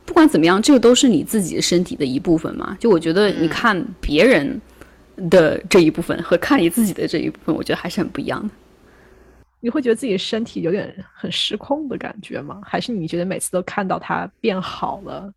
[0.07, 2.75] 不管怎么样，这个都是你自己身体的一部分嘛。
[2.81, 4.59] 就我觉得，你看别人
[5.29, 8.49] 的这一部分和看你自己的这一部分，我觉得还是很不一样的。
[9.65, 12.61] 你会觉得自己身体有点很失控的感觉吗？
[12.63, 15.33] 还是你觉得每次都看到它变好了，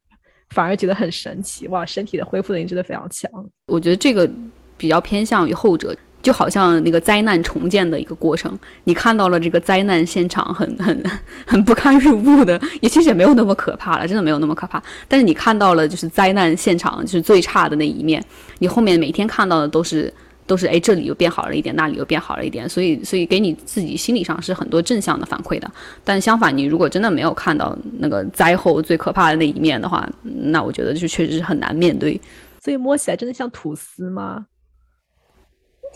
[0.50, 1.66] 反而觉得很神奇？
[1.70, 3.32] 哇，身体的恢复能力真的非常强。
[3.68, 4.30] 我觉得这个
[4.76, 8.60] 比较偏向于后者，就好像那个灾难重建的一个过程。
[8.84, 11.02] 你看到了这个灾难现场很很
[11.46, 14.84] 很不堪入目的，也其实也没有那么可怕了，真的没有那么可怕。
[15.08, 18.22] 但是你看到了就是灾难现场就是最差的那一面，
[18.60, 20.14] 你后面每天看到的都是。
[20.48, 25.70] 都是哎，这里又变好了一点，那里又变好了一点，所以所以给你自己心理上是很多正向的反馈的。
[26.06, 32.20] 但相反，你如果真的没有看到那个灾后最可怕的那一面的话，那我觉得就确实是很难面对。
[32.64, 34.46] 所以摸起来真的像吐司吗？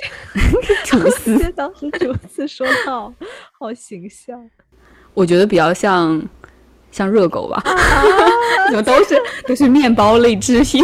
[0.85, 3.13] 吐司， 当时吐司说到，
[3.57, 4.37] 好形象。
[5.13, 6.21] 我觉得比较像
[6.91, 7.61] 像热狗吧，
[8.69, 10.83] 怎么都是都是面包类制品。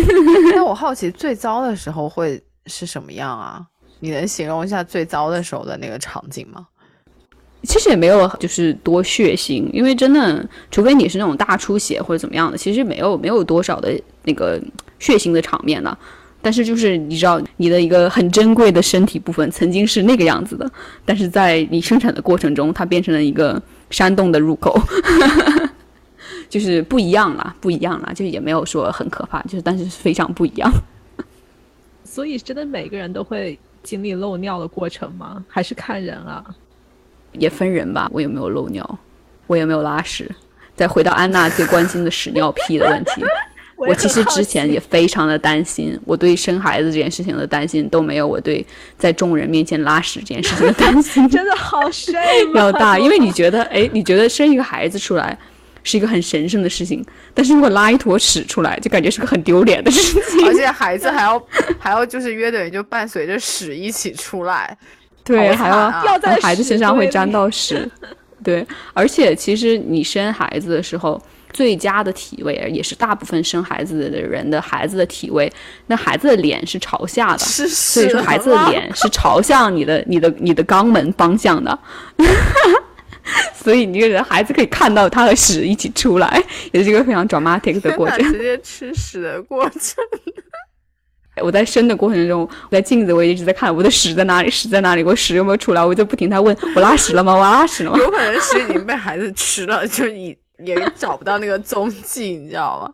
[0.54, 2.42] 那我好奇，最糟的时候会。
[2.68, 3.66] 是什么样啊？
[4.00, 6.68] 你能形容一下最糟的时候的那个场景吗？
[7.64, 14.62] 其实也没有，就是多血腥，因为真的，除非你是那种大出血或者怎么样的，其实没有没有多少的那个
[15.00, 15.98] 血腥的场面的。
[16.40, 20.72] 但是就是你知道，你的一个很珍贵的身体部分曾经是那个样子的，
[21.04, 23.60] 但是在你生产的过程中，它变成了一个
[23.90, 24.80] 山洞的入口，
[26.48, 30.72] 就是不一样了，不一样了，就也没有说很可怕，就是但是非常不一样。
[32.18, 35.46] 所以，真的每个人都会经历漏尿的过程吗？
[35.48, 36.44] 还是看人啊？
[37.34, 38.10] 也分人吧。
[38.12, 39.00] 我有没有漏尿？
[39.46, 40.28] 我有没有拉屎？
[40.76, 43.24] 再回到安娜最关心的屎尿屁的问题，
[43.78, 48.66] 我其实之前也非常的担心，我对生孩子这件事情的担心都没有我对
[48.98, 55.38] 在众人面前拉屎这件事情的担心 真的好 shame 要大，因为你觉得，哎，你觉得生一个孩子出来
[55.88, 57.02] 是一个很神圣的事情，
[57.34, 60.46] 但是如果拉一坨屎出来，就感觉是个很丢脸的事情。
[60.46, 61.42] 而且孩子还要
[61.80, 64.78] 还要就是约等于就伴随着屎一起出来，
[65.24, 67.90] 对，好还要啊掉在孩子身上会沾到屎，
[68.44, 71.22] 对，而且其实你生孩子的时候。
[71.54, 75.52] 最佳的体位，也是大部分生孩子的人的孩子的体位，
[75.88, 81.80] 那孩子的脸是朝下的，是所以说孩子的脸是朝向你的、你的、你的肛门方向的，
[83.54, 88.20] 所以你这个孩子可以看到他和屎一起出来，也是一个非常 dramatic 的过程。
[88.32, 90.04] 直接吃屎的过程。
[91.40, 97.36] 我在生的过程中，我在镜子我一直在看我的屎在哪里，屎在哪里，我屎有没有出来，我就不停在问我拉屎了吗？
[97.36, 97.98] 我拉屎了吗？
[98.00, 102.92] 有可能是已经被孩子吃了，就你也找不到那个踪迹，你知道吗？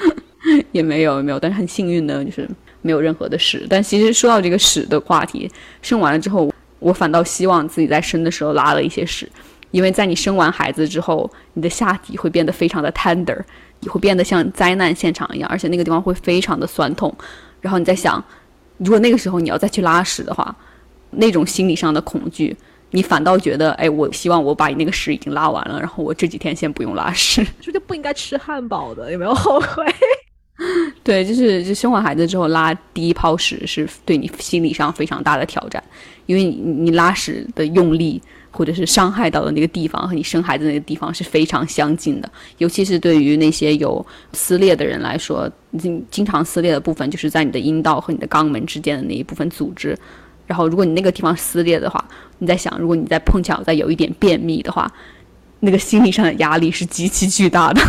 [0.72, 2.48] 也没有，也没有，但是很幸运的就是
[2.80, 3.66] 没有任何的屎。
[3.68, 5.50] 但其实说到这个屎的话题，
[5.82, 6.49] 生完了之后，
[6.80, 9.30] 我反倒希望自己在生的时候拉了一些屎，
[9.70, 13.38] 因为在你生完孩子之后，你的下体会变得非常的 tender，
[13.80, 17.14] 你会变得像灾难现场一样，而且那个地方会非常的酸痛。
[17.60, 18.22] 然后你在想，
[18.78, 20.54] 如果那个时候你要再去拉屎的话，
[21.10, 22.56] 那种心理上的恐惧。
[22.92, 27.44] 你反倒觉得，哎，我希望我把你那个屎已经拉完了，然后我这几天先不用拉屎。
[27.44, 29.12] 是不是就不应该吃汉堡的？
[29.12, 29.84] 有没有后悔？
[31.02, 35.82] 对，就是就生完孩子之后拉第一泡屎是对你心理上非常大的挑战，
[36.26, 49.96] 因为你你拉屎的用力或者是伤害到的那个地方和你生孩子那个地方是非常相近的，尤其是对于那些有撕裂的人来说，经经常撕裂的部分就是在你的阴道和你的肛门之间的那一部分组织。
[50.46, 52.04] 然后，如果你那个地方撕裂的话，
[52.38, 54.92] 你在想，如果你再碰巧再有一点便秘的话，
[55.60, 57.80] 那个心理上的压力是极其巨大的。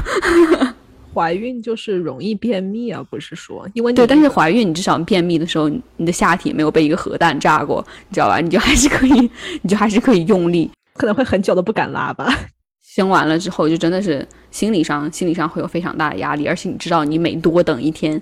[1.13, 8.39] 怀孕就是容易便秘啊，不是说因为对，但是怀孕你至少便秘的时候，你你的下体没有被一个核弹炸过，你知道吧？
[8.39, 9.31] 你就还是可以，
[9.61, 10.69] 你就还是可以用力。
[10.93, 12.33] 可能会很久都不敢拉吧。
[12.81, 18.21] 生完了之后，就真的是心理上心理上会有非常大的压力，而且你知道，你每多等一天，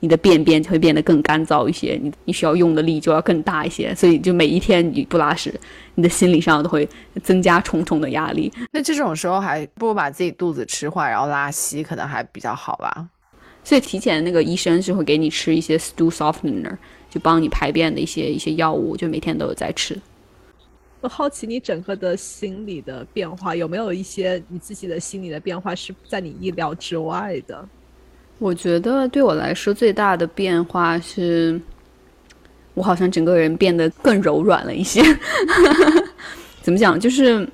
[0.00, 5.52] 你的便便就会变得更干燥一些，你你需要用的力就要更大一些，所以就每一天你不拉屎，
[5.94, 6.88] 你的心理上都会
[7.22, 8.52] 增加重重的压力。
[8.72, 13.08] 那这种时候还不如把自己肚子吃坏，然后拉稀，可能还比较好吧。
[13.64, 16.76] 所以提前那个医生是会给你吃一些 stool softener，
[17.10, 19.98] 就帮你排便的一些一些药物，就每天都有在吃。
[21.00, 27.68] 我好奇你整个的心理的变化，有没有一些你自己的心理的变化是在你意料之外的？
[28.38, 31.58] 我觉得对我来说最大的变化是，
[32.74, 35.02] 我好像整个人变得更柔软了一些。
[36.62, 36.98] 怎么讲？
[37.00, 37.48] 就是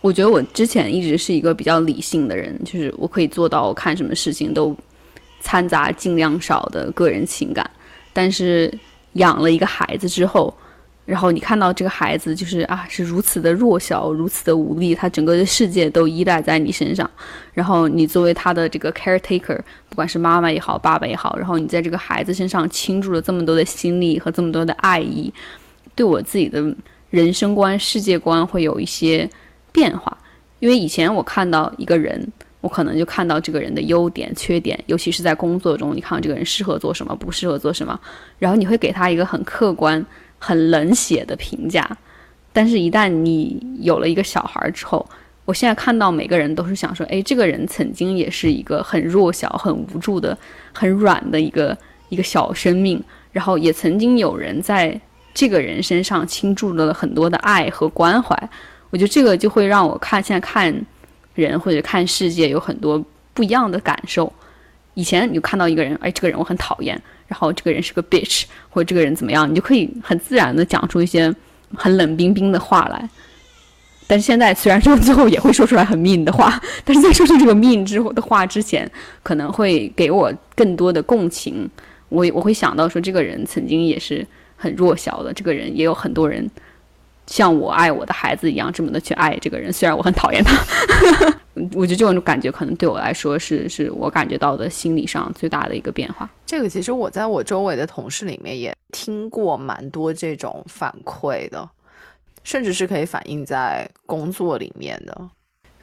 [0.00, 4.76] 我觉得我之前一直是一个比较理性的人，就是我可以做到看什么事情都
[5.40, 7.70] 掺杂尽量少的个人情感。
[8.12, 8.72] 但是
[9.14, 10.52] 养了一个孩子之后，
[11.06, 17.08] 然后你看到这个孩子就是啊，是如此的弱小，如此的无力，他整个的世界都依赖在你身上。
[17.52, 19.58] 然后你作为他的这个 caretaker，
[19.90, 25.30] 不管是妈妈也好，爸爸也好，然后你在这个孩子身上倾注了这么多的心力和这么多的爱意，
[25.94, 26.74] 对我自己的
[27.10, 29.28] 人生观、世界观会有一些
[29.72, 30.16] 变化。
[30.60, 32.26] 因为以前我看到一个人，
[32.62, 38.00] 我可能就看到这个人的优点、缺点，尤其是在工作中，你看到这个人适合做什么，不适合做什么，
[38.38, 40.02] 然后你会给他一个很客观。
[40.44, 41.96] 很冷血的评价，
[42.52, 45.08] 但是，一旦你有了一个小孩之后，
[45.46, 50.36] 我现在看到每个人都是想说，哎，这个人曾经也是一个很弱小、很无助的、
[50.74, 51.74] 很软的一个
[52.10, 55.00] 一个小生命，然后也曾经有人在
[55.32, 58.36] 这个人身上倾注了很多的爱和关怀。
[58.90, 60.74] 我觉得这个就会让我看现在看
[61.34, 64.30] 人或者看世界有很多不一样的感受。
[64.94, 67.00] 以前你就看到一个人，哎，这个人我很讨厌。
[67.26, 71.34] 然后这个人是个 bitch，或者这个人怎么样，你就可以很自然的讲出一些
[71.74, 73.08] 很冷冰冰的话来。
[74.06, 78.88] 但是现在虽然说最后也会说出来很 mean 的话，但是在说出这个 mean 之后的话之前，
[79.22, 81.68] 可能会给我更多的共情。
[82.10, 84.24] 我我会想到说，这个人曾经也是
[84.54, 86.48] 很弱小的，这个人也有很多人
[87.26, 90.54] 像我爱我的孩子一样这么的去爱这个人，虽然我很讨厌他。
[91.72, 96.28] 我觉得这种感觉可能对我来说是是我感觉到的心理上最大的一个变化。
[96.44, 101.68] 这个其实我在我周围的同事里面也听过蛮多这种反馈的，
[102.42, 105.30] 甚至是可以反映在工作里面的。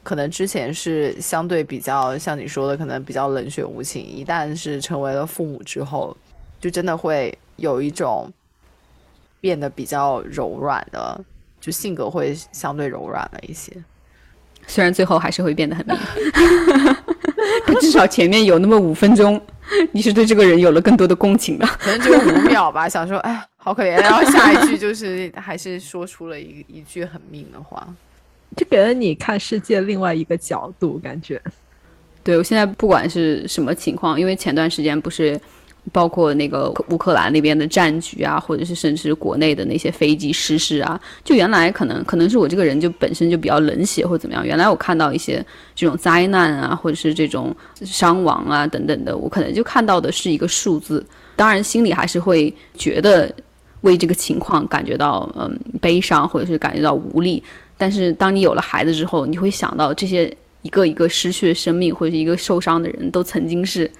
[0.02, 6.14] 可能之前是相对比较像你说的，可能比较冷血无情，一旦是成为了父母之后，
[6.60, 8.30] 就真的会有一种
[9.40, 11.24] 变得比较柔软的，
[11.62, 13.72] 就性格会相对柔软了一些。
[14.66, 15.96] 虽然最后还是会变得很命，
[17.64, 19.40] 可 至少前面有那么五分钟，
[19.92, 21.66] 你是对这个人有了更多的共情的。
[21.78, 27.86] 可能只有五秒吧，想说哎，好可怜，然后下一句就是还是说出了一一句很命的话，
[28.56, 31.40] 就给了你看世界另外一个角度，感觉。
[32.24, 35.40] 对我现在不管是什么情况，因为前段时间不是。
[35.90, 44.46] 包括那个乌克兰那边的战局啊，或者是甚至国内的那些飞机失事啊，就原来可能可能是我这个人就本身就比较冷血或怎么样。
[44.46, 51.04] 原来我看到一些这种灾难啊，或者是这种伤亡啊等等的，我可能就看到的是一个数字。
[51.34, 53.34] 当然心里还是会觉得
[53.80, 57.42] 为这个情况感觉到嗯悲伤，或者是感觉到无力。
[57.76, 63.90] 但是当你有了孩子之后，你会想到这些一个一个失去生命或者是一个受伤的人都曾经是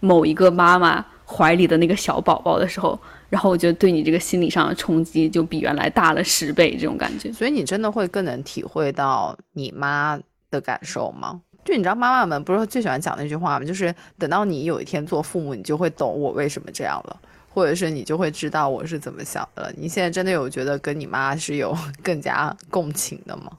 [0.00, 1.02] 某一个妈妈。
[1.26, 2.98] 怀里的那个小宝宝的时候，
[3.30, 7.32] 然后我觉得对你这个心理上的冲击就比原来大了十倍，这种感觉。
[7.32, 10.18] 所以你真的会更能体会到你妈
[10.50, 11.40] 的感受吗？
[11.64, 13.64] 就你知道，妈妈们不是最喜欢讲那句话吗？
[13.64, 17.16] 就是等到你有一天做父母，你就会懂我为什么这样了，
[17.48, 19.72] 或者是你就会知道我是怎么想的了。
[19.76, 23.52] 你现在真的有觉得跟你妈是有更加共情的吗？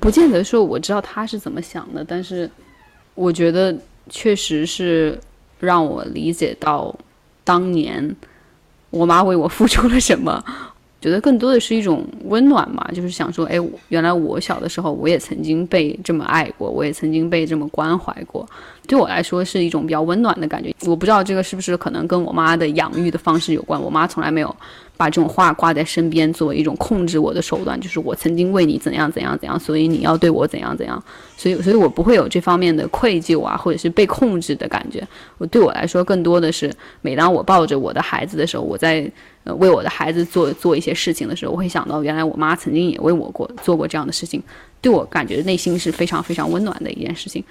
[0.00, 2.50] 不见得说我知道她是怎么想的，但是
[3.14, 3.76] 我觉得
[4.08, 5.16] 确实是。
[5.60, 6.94] 让我理解到，
[7.44, 8.16] 当年
[8.90, 10.42] 我妈为我付出了什么，
[11.00, 13.56] 觉得更多的是一种温暖嘛，就是想说，哎，
[13.88, 18.46] 原来我小的时候，我也曾经被这么爱过，我也曾经被这么关怀过，
[18.86, 20.74] 对我来说是一种比较温暖的感觉。
[20.86, 24.54] 我不知道这个是不是可能跟我妈的养育的方式有关，我妈从来没有。
[25.00, 31.02] 把这种话挂在身边，作为一种控制我的手段，就是我曾经为你怎样怎样怎样，所以你要对我怎样怎样，
[31.38, 35.02] 所以所以我不会有这方面的愧疚啊，或者是被控制的感觉。
[35.38, 36.70] 我对我来说，更多的是
[37.00, 39.10] 每当我抱着我的孩子的时候，我在
[39.44, 44.42] 呃为我的孩子做做一些事情的时候，我会想到原来我妈曾经也为我过做过这样的事情，
[44.82, 47.42] 对我感觉内心是非常非常温暖的一件事情。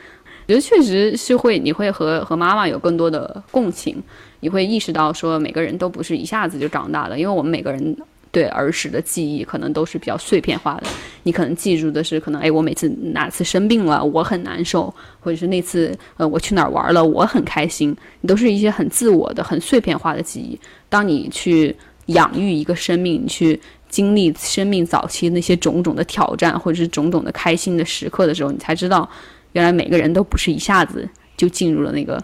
[0.46, 4.00] 我觉得确实是会，你会和和妈妈有更多的共情。
[4.42, 7.98] 你会意识到，说每个人都不是一下子就长大的，因为我们每个人
[8.32, 10.84] 对儿时的记忆可能都是比较碎片化的。
[11.24, 20.60] 你可能记住的是，可能哎，我每次哪次生病了，我很难受，或者是那次呃我去哪儿玩了，我很开心，你都是一些很自我的、很碎片化的记忆。
[20.88, 21.76] 当你去
[22.06, 23.60] 养育一个生命，你去
[23.90, 29.10] 经历生命早期那些种种的挑战，或者是种种的开心的时刻的时候，你才知道，
[29.52, 32.24] 原来每个人都不是一下子就进入了那个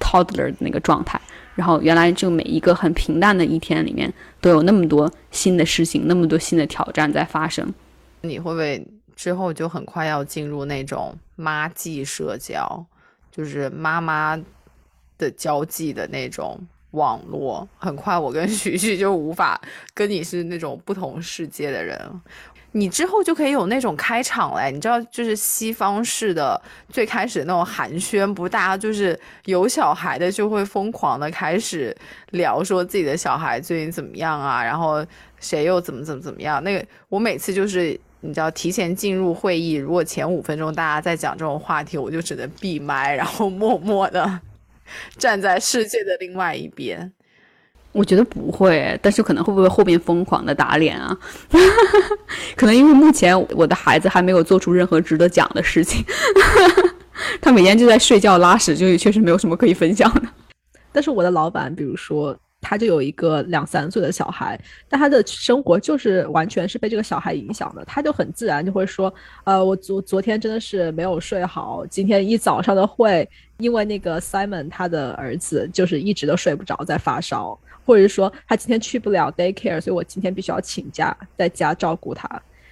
[0.00, 1.20] toddler 的那个状态。
[1.54, 7.72] 然后原来就每一个很平淡的一天里面，都有那么多新的事情，那么多新的挑战在发生。
[8.22, 12.86] 你会不会之后就很快要进入那种妈际社交，
[13.30, 14.40] 就是妈妈
[15.18, 16.58] 的交际的那种
[16.92, 17.68] 网络？
[17.78, 19.60] 很快我跟徐徐就无法
[19.92, 21.98] 跟你是那种不同世界的人。
[22.74, 31.94] 你之后就可以有那种开场嘞，你知道，就是西方式的最开始那种寒暄，不，大家就是有小孩的就会疯狂的开始
[32.30, 35.04] 聊说自己的小孩最近怎么样啊，然后
[35.38, 36.64] 谁又怎么怎么怎么样。
[36.64, 44.40] 那个我每次就是你知道，提前进入会议，如果前五分钟大家在讲这种话题，我就只能闭麦，然后默默的
[45.18, 47.12] 站在世界的另外一边。
[47.92, 51.16] 我觉得不会，但是可能会不会后面疯狂的打脸啊？
[52.56, 56.04] 可能因为目前我的孩子还没有做出任何值得讲的事情，
[57.40, 60.22] 他每天就在睡觉拉屎，就确实没有什么可以分享的。
[60.90, 62.36] 但是我的老板，比如说。
[62.64, 64.56] 他就有一个两三岁的小孩，
[64.88, 67.84] 但他的生活就是完全是被这个小孩影响的。
[67.84, 69.12] 他就很自然就会说
[69.42, 73.28] ：“呃，我昨昨天真的是没有睡好，今天一早上的会，
[73.62, 77.56] 因为那个 Simon 他的儿子就是一直都睡不着，在发烧，
[77.86, 82.28] 或者是说他今天去不了 daycare，所以我今天必须要请假在家照顾他。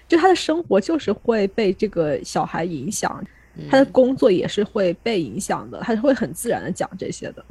[0.09, 3.25] 就他的生活就是会被这个小孩影响，
[3.71, 7.45] 他的工作也是会被影响的，他是会很自然的讲这些的。”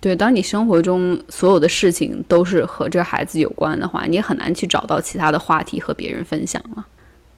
[0.00, 6.86] 对，当你生活中所有的事情都是和这个孩子有关的话，你也很难去找到其他的话题和别人分享了。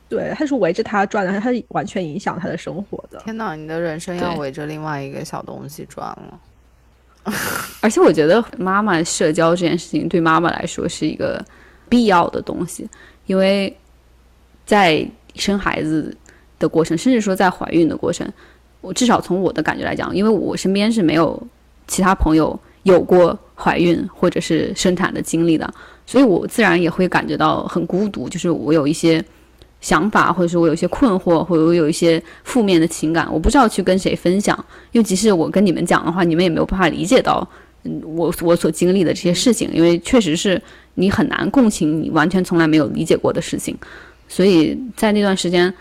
[0.09, 3.19] 对，他是围着他转的，他是完全影响他的生活的。
[3.25, 6.41] 天哪，你的人生要围着另外一个小东西转了。
[7.83, 11.45] 而且我觉得妈妈社交这件事情对妈妈来说是一个
[11.89, 12.89] 必要的东西，
[13.27, 13.77] 因为
[14.65, 16.17] 在生孩子
[16.59, 18.27] 的过程，甚至说在怀孕的过程，
[18.81, 21.41] 我至少从我的感觉来讲，因为我身边是没有。
[21.91, 25.73] 其他朋友有过怀孕或者是生产的经历的，
[26.05, 28.29] 所以我自然也会感觉到很孤独。
[28.29, 29.25] 就是我有一些
[29.81, 34.57] 想法，或者说我有一些困惑，或者我有一些负面的情感，我不知道去跟谁分享。
[34.93, 37.49] 因为即使我跟你们讲的话，你们也没有办法理解到，
[37.85, 40.61] 嗯，我我所经历的这些事情，因为确实是
[40.95, 43.77] 你很难共情你完全从来没有理解过的事情。
[44.29, 45.73] 所以在那段时间。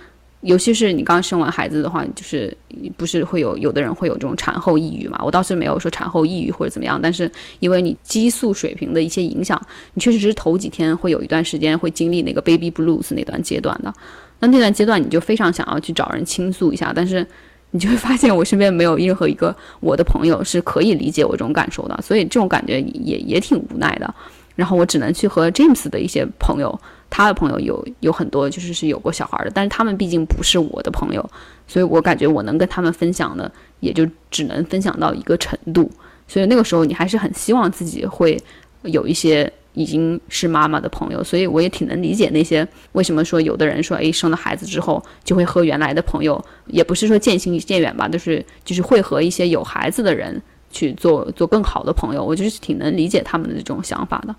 [0.48, 2.56] 尤其是你刚生完孩子的话，就是
[2.96, 5.20] 不是会有有的人会有这种产后抑郁嘛？
[5.22, 7.30] 我倒是没有说产后抑郁或者怎么样，但是
[7.60, 9.62] 因为你激素水平的一些影响，
[9.94, 13.94] 你确实是头几天会有一段时间会经历那个 baby blues 那段阶段的。
[14.40, 17.28] 那那段阶段你就非常想要去找人倾诉一下，但是
[17.72, 24.16] 你就会发现我身边没有任何一个我的朋友是可以理解我这种感受的，所以这种感觉也也挺无奈的。
[24.56, 26.80] 然后我只能去和 James 的一些朋友。
[27.10, 31.30] 他的朋友有有很多，就是是有过小孩的，但是他们毕竟不是我的朋友，
[31.68, 35.90] 所以我感觉我能跟他们分享的，也就只能分享到一个程度。
[36.28, 38.38] 所以那个时候，你还是很希望自己会
[38.84, 41.24] 有一些已经是妈妈的朋友。
[41.24, 52.22] 所以我也挺能理解那些为什么说有的人说，诶，生了孩子之后就会和原来的朋友，也不是说渐行渐远吧，就是就是会和一些有孩子的人去做做更好的朋友。
[52.22, 54.36] 我就是挺能理解他们的这种想法的。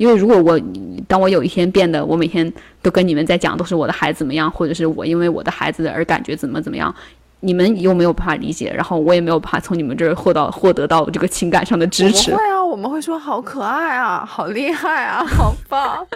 [0.00, 0.58] 因为如果我
[1.06, 6.94] 当我有一天变得我每天都跟你们在讲都是我的孩子怎么样，或者是我因为我的孩子而感觉怎么怎么样，
[7.40, 12.32] 你们又没有办法理解，然后我也没有办法从你们这儿获到获得到这个情感上的支持。
[12.34, 16.06] 会啊，我们会说好可爱啊，好厉害啊，好棒。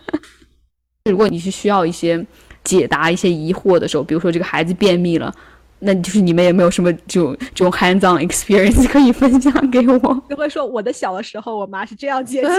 [1.10, 2.22] 如果你是需要一些
[2.62, 5.34] 解答一些疑惑的时候，比如说这个孩子便秘了。
[5.80, 9.98] 那就是你们也没有什么这种这种 hands-on experience 可以分享给我。
[10.28, 12.50] 就会说我的小的时候，我妈是这样接近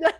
[0.00, 0.14] 的。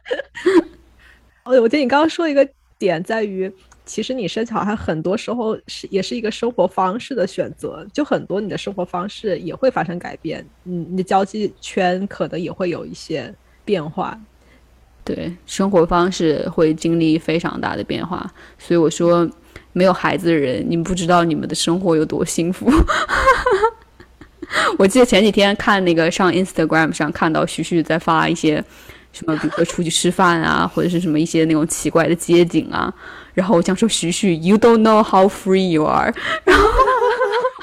[1.44, 2.46] 我觉得你刚刚说一个
[2.78, 3.50] 点在于，
[3.84, 13.32] 其实你生小孩很多时候是也是一个生活方式的选择，就很多你的生活方式也会发生改变，嗯，你的交际圈可能也会有一些
[13.64, 14.18] 变化。
[15.04, 19.28] 对，生活方式会经历非常大的变化，所以我说。
[19.72, 22.70] 没有孩子的人，你们不知道你们的生活有多幸福。
[24.78, 28.62] 我记得前几天看那个上 Instagram 上看到徐徐在发一些
[29.12, 32.92] 什么，比如说出去吃饭啊，或者是什么一些那种奇怪的街景啊。
[33.34, 36.12] 然后我想说徐徐，You don't know how free you are。
[36.44, 36.68] 然后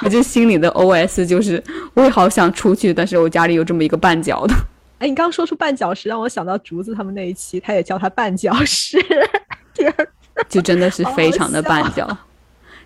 [0.03, 1.61] 我就心里的 OS 就是，
[1.95, 4.53] 我也好想出去，但是我家里有这么一个绊脚的。
[4.99, 9.03] 哎，你刚刚说出绊脚石，让我想到竹子他们那一期，他也叫他绊脚石。
[9.73, 9.93] 天。
[10.49, 12.17] 就真的是非常的绊脚。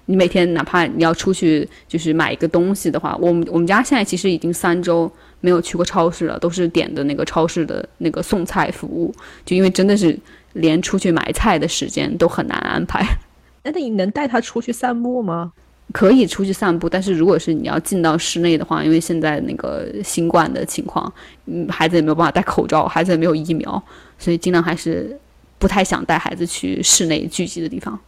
[0.06, 9.14] 你每天哪怕你要出去，就是买一个东西的话，我们我们家现在其实已经三周没有去过超市了，都是点的那个超市的那个送菜服务。
[9.46, 10.18] 就因为真的是
[10.54, 13.06] 连出去买菜的时间都很难安排。
[13.64, 15.52] 那你能带他出去散步吗？
[15.94, 21.12] 可以出去散步，但是如果是你要进到室内的话，因为现在那个新冠的情况，
[21.46, 23.84] 嗯，孩子也没有办法戴口罩，孩子也没有疫苗，
[24.18, 25.16] 所以尽量还是。
[25.60, 28.00] 不太想带孩子去室内聚集的地方，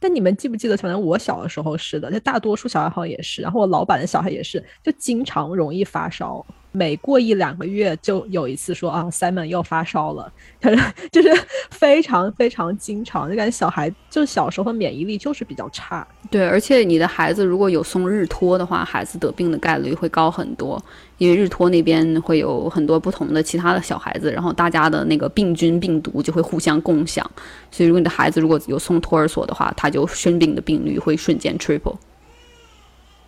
[0.00, 6.44] 但你们记不记得，反正我小的时候是的，就大多数小孩好像也是，然后我老板的小孩也是，就经常容易发烧。
[6.72, 10.32] 每过一两个月就有一次说啊，Simon 又发烧了，
[11.12, 11.28] 就是
[11.70, 16.06] 非常非常经常，就感觉小孩就小时候免疫力就是比较差。
[16.30, 20.82] 对，而且你的孩子如果有送日托的话，孩子得病的概率会高很多，
[21.18, 27.30] 因为日托那边会有很多不同的其他的小孩子，然后大家的那个病菌病毒就会互相共享，
[27.70, 31.96] 所以如果你的孩子如果有送托儿所的话，他就生病的病率会瞬间 triple。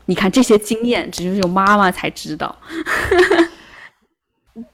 [0.07, 2.57] 你看这些经验，只有妈妈才知道。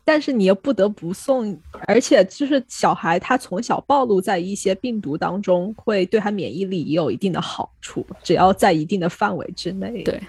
[0.05, 10.03] 但是你又不得不送，而且就是小孩他从小暴露在一些病毒当中，会对他免疫力也有一定的好处，只要在一定的范围之内。
[10.03, 10.21] 对，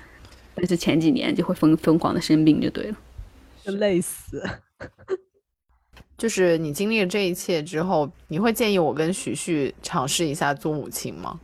[0.56, 2.96] 但是前几年就会疯疯狂的生病就对了，
[3.66, 4.42] 就 累死。
[6.18, 11.38] 就是你经历了这一切之后，你会建议我跟徐旭尝试一下做母亲吗？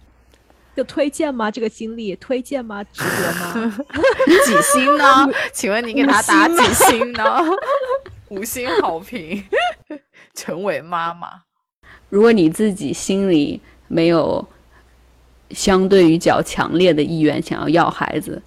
[0.78, 1.50] 就推荐吗？
[1.50, 2.84] 这个经历推荐吗？
[2.84, 3.76] 值得吗？
[4.46, 5.28] 几星呢？
[5.52, 7.24] 请问你给他打几星呢？
[8.30, 9.44] 五星好评。
[10.36, 11.30] 成为妈妈，
[12.10, 14.48] 如果你自己心里没有
[15.50, 18.40] 相对于较强烈的意愿想要要孩子，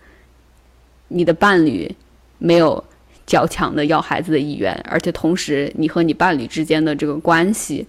[1.09, 1.93] 你的伴侣
[2.39, 2.85] 没有
[3.27, 7.85] 较强的要孩子的意愿，而且同时你和你伴侣之间的这个关系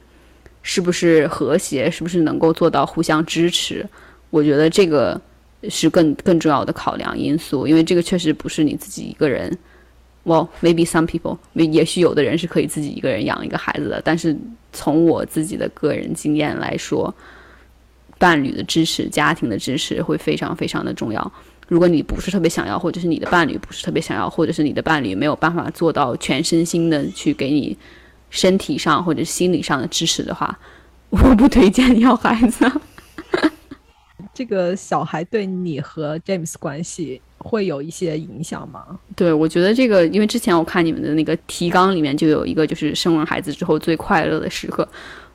[0.63, 1.91] 是不是和谐？
[1.91, 3.87] 是不是能够做到互相支持？
[4.31, 5.21] 我觉得这个
[5.69, 9.55] 是更更重要的考量因素，因为这个确实不是你自己一个人。
[10.23, 13.99] Well, maybe some people，也许有的人是可以自己一个人养一个孩子的。
[14.05, 14.37] 但是
[14.71, 17.11] 从我自己的个人经验来说，
[18.19, 21.31] 伴侣的支持、家庭的支持会非常非常的重要。
[21.67, 27.75] 如果你不是特别想要，或者是你的伴侣不是特别想要，或者是你的伴侣没有办法做到全身心的去给你
[28.29, 30.59] 身体上或者心理上的支持的话，
[31.09, 32.71] 我不推荐你要孩子。
[34.33, 38.99] 这个小孩对你和 James 关系会有一些影响吗？
[39.15, 44.87] 对，我觉得这个，因为之前我看你们的那个提纲里面就有一个，就是生完孩子之后最快乐的时刻。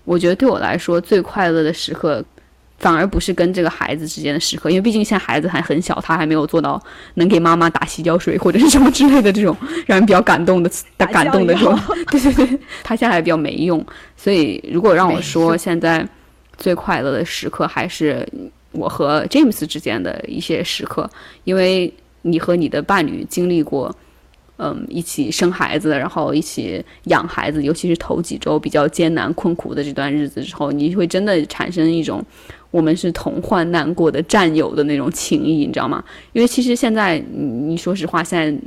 [0.05, 2.25] 我觉得对我来说，最快乐的时刻
[2.79, 6.81] 反而不是跟这个孩子之间的时刻，因为毕竟现在孩子还很小，他还没有做到
[7.15, 11.79] 能给妈妈打洗脚水或者是什么之类的这种让人比较感动的打感动的这种，
[12.11, 13.85] 对对对，他现在还比较没用，
[14.17, 16.07] 所以如果让我说现在
[16.57, 18.27] 最快乐的时刻还是
[18.77, 21.11] 我和 James 之间的一些时刻，
[21.45, 21.93] 因为
[22.23, 23.95] 你和你的伴侣经历过。
[24.59, 32.25] 嗯，一起生孩子，然后一起养孩子，尤其是头几周比较艰难困苦的这段日子之后，你会真的产生一种
[32.71, 36.03] 我们是同患难过的战友的那种情谊，你知道吗？
[36.33, 38.59] 因为其实现在，你你说实话，现在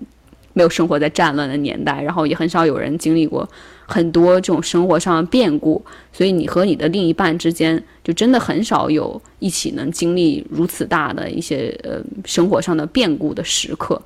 [0.60, 3.48] 没有生活在战乱的年代，然后也很少有人经历过
[3.86, 5.82] 很多这种生活上的变故，
[6.12, 14.02] 所以你和你的另一半之间，就真的很少有一起能经历如此大的一些呃生活上的变故的时刻。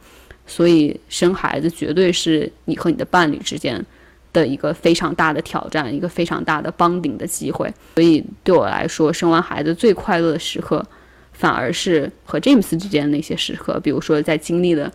[0.45, 3.83] 所以生孩子绝对是你和你的伴侣之间
[4.31, 7.67] 的一个非常大的挑战，一个非常大的帮顶的机会。
[7.95, 10.85] 所以对我来说，生完孩子最快乐的时刻，
[11.31, 14.91] 反而是和 James 之间的那些时刻，比如说在经历了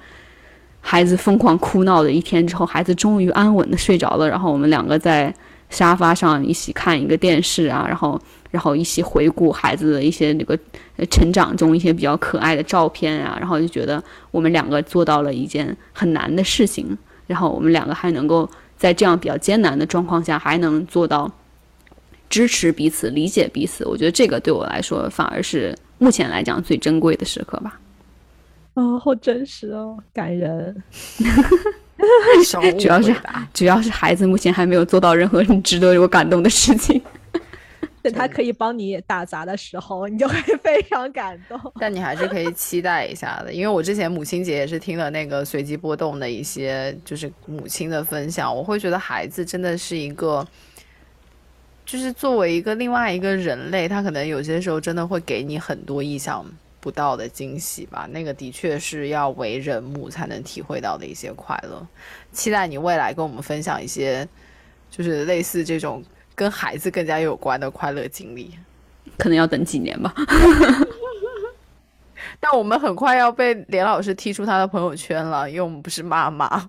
[0.81, 5.35] 孩子疯狂哭闹的一天之后，孩子终于安稳的睡着了，然后我们两个在
[5.69, 8.19] 沙发上一起看一个电视啊，然后
[8.51, 10.59] 然后一起回顾孩子的一些那个
[11.11, 16.97] 成长中一些比较可爱的照片啊，然后就觉得我们两个做到了一件很难的事情，
[17.27, 18.49] 然后我们两个还能够
[18.79, 21.31] 在这样比较艰难的状况下还能做到
[22.31, 27.79] 支持彼此、理解彼此，我觉得这个对我来说反而是目前来讲最珍贵的时刻吧。
[28.79, 30.83] 哦，好真实哦，感人。
[32.47, 33.13] 小误主要是
[33.53, 37.03] 主要是孩子目前还没有做到任何值得我感动的事情。
[38.01, 41.61] 等他可以帮你打杂的时候，你就会 非常感动。
[41.81, 50.47] 但你还是可以期待一下的，因为我之前母亲节也是听了那个随机波动的一些就是母亲的分享，我会觉得孩子真的是一个，
[51.85, 56.47] 就是作为一个另外一个人类，他可能有些时候真的会给你很多意想
[56.81, 58.09] 不到的惊喜吧。
[58.11, 61.87] 那个的确是要为人母才能体会到的一些快乐。
[62.33, 64.29] 期待你未来跟我们分享一些，
[64.91, 68.53] 就是类似这种跟孩子更加有关的快乐经历。
[69.17, 70.15] 可能要等几年吧。
[72.41, 76.69] 但我们很快要被连老师踢出他的朋友圈了，因为我们不是妈妈。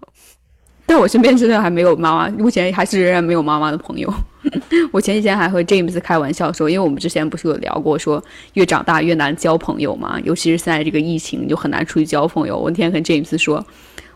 [0.90, 4.12] 但我身边真的还没有妈妈，目前还是仍然没有妈妈的朋友。
[4.92, 12.58] 我前几天还和 James 开玩笑说，因为我们之前不是有聊过说越长大越难交朋友嘛，尤其是现在这个疫情，就很难出去交朋友。
[12.58, 13.64] 我那天跟 James 说，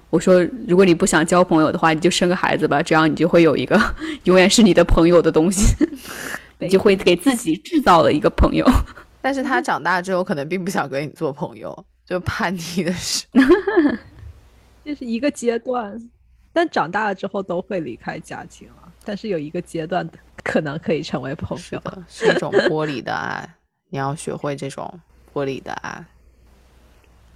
[0.09, 3.79] 我说如果你不想交朋友的话，你就生个孩子吧，这样你就会有一个
[4.23, 5.75] 永远是你的朋友的东西，
[6.57, 8.67] 你就会给自己制造了一个朋友。
[9.21, 13.25] 但是他长大之后可能并不想跟你做朋友，就叛逆的是
[14.83, 15.97] 这是一个阶段，
[16.53, 18.93] 但长大了之后都会离开家庭了。
[19.03, 20.07] 但是有一个阶段
[20.43, 21.61] 可能可以成为朋友。
[21.61, 23.55] 是的， 是一种玻璃的爱，
[23.89, 24.99] 你要学会这种
[25.33, 26.05] 玻璃的爱。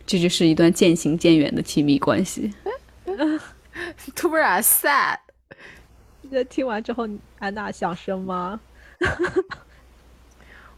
[0.06, 2.54] 这就是一段渐行渐远的亲密关系。
[4.16, 5.18] 突然 sad，
[6.32, 7.08] 这听完之后，
[7.40, 8.60] 安娜想生吗？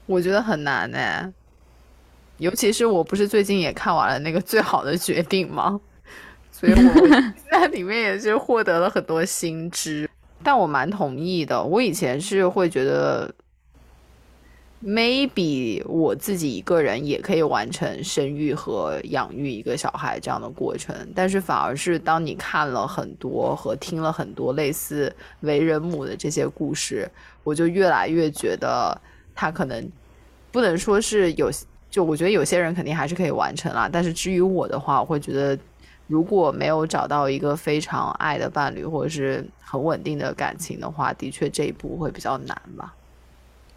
[0.07, 1.33] 我觉得很难呢。
[2.37, 5.79] 尤其是我不是最近也看完了那个《最好的决定》吗？
[6.59, 10.09] 所以我 在里面也是获得了很多新知。
[10.43, 13.33] 但我蛮同意的，我以前是会觉得
[14.83, 27.09] ，maybe 我自己一个人也可以完成生育和养育一个小孩这样的过程，但是反而是当你看了很多和听了很多类似为人母的这些故事，
[27.43, 28.97] 我就越来越觉得
[29.35, 29.89] 他可能
[30.51, 31.51] 不能说是有，
[31.89, 35.57] 就我觉得有些人肯定还是可以完成啦，但是至于我的话，我会觉得。
[36.09, 42.91] 如果没有找到一个非常爱的伴侣，或者是很稳定的感情的话，的确这一步会比较难吧。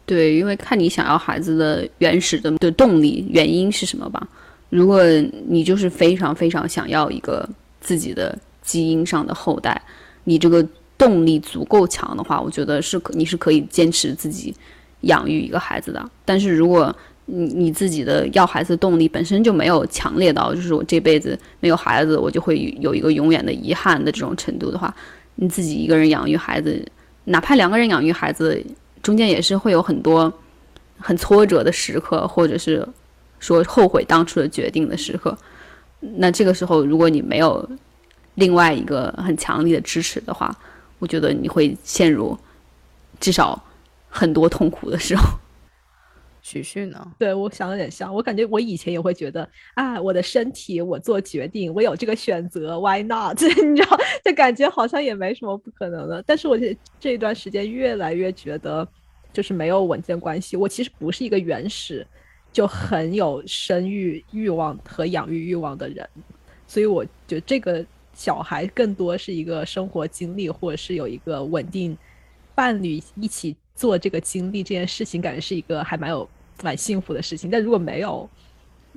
[0.07, 4.27] 对，因为看你想要孩子的原始的的动力原因是什么吧。
[4.71, 5.05] 如果
[5.47, 7.47] 你就是非常非常想要一个
[7.83, 9.81] 自己的基因上的后代，
[10.25, 14.57] 你这个动力足够强的话，我觉得是可你是可以坚持自己
[15.03, 16.11] 养育一个孩子的。
[16.25, 16.97] 但是如果
[17.27, 24.93] 你你自己的要孩子动力本身就没有强烈到，就是我这辈子没有孩子，我就会有一个永远的遗憾的这种程度的话，
[25.37, 26.85] 你自己一个人养育孩子，
[27.25, 28.61] 哪怕两个人养育孩子，
[29.03, 30.33] 中间也是会有很多
[30.99, 32.87] 很挫折的时刻，或者是
[33.39, 35.37] 说后悔当初的决定的时刻。
[36.01, 37.67] 那这个时候，如果你没有
[38.35, 40.53] 另外一个很强力的支持的话，
[40.99, 42.37] 我觉得你会陷入
[43.21, 43.63] 至少
[44.09, 45.25] 很多痛苦的时候。
[46.43, 47.15] 许旭呢？
[47.19, 53.41] 对我想的有点像，我感觉我以前也会觉得啊，我的身体我做决定，我有这个选择，Why not？
[53.65, 56.23] 你知道，就感觉好像也没什么不可能的。
[56.27, 58.87] 但是我这这一段时间越来越觉得，
[59.33, 60.57] 就是没有稳健关系。
[60.57, 62.07] 我其实不是一个原始
[62.53, 66.07] 就很有生育欲望和养育欲望的人，
[66.67, 71.97] 所以我觉得这个小孩更多是一个生活经历，或者是有一个稳定
[72.55, 76.29] 伴侣一起做这个经历这件事情，感觉是一个还蛮有
[76.63, 77.51] 蛮幸福的事情。
[77.51, 78.29] 但如果没有，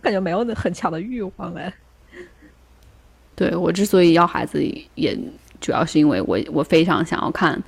[0.02, 1.74] 感觉没有那很强的欲望哎。
[3.36, 4.64] 对我之所以要孩子，
[4.96, 5.18] 也
[5.60, 7.62] 主要是因为我我非常想要看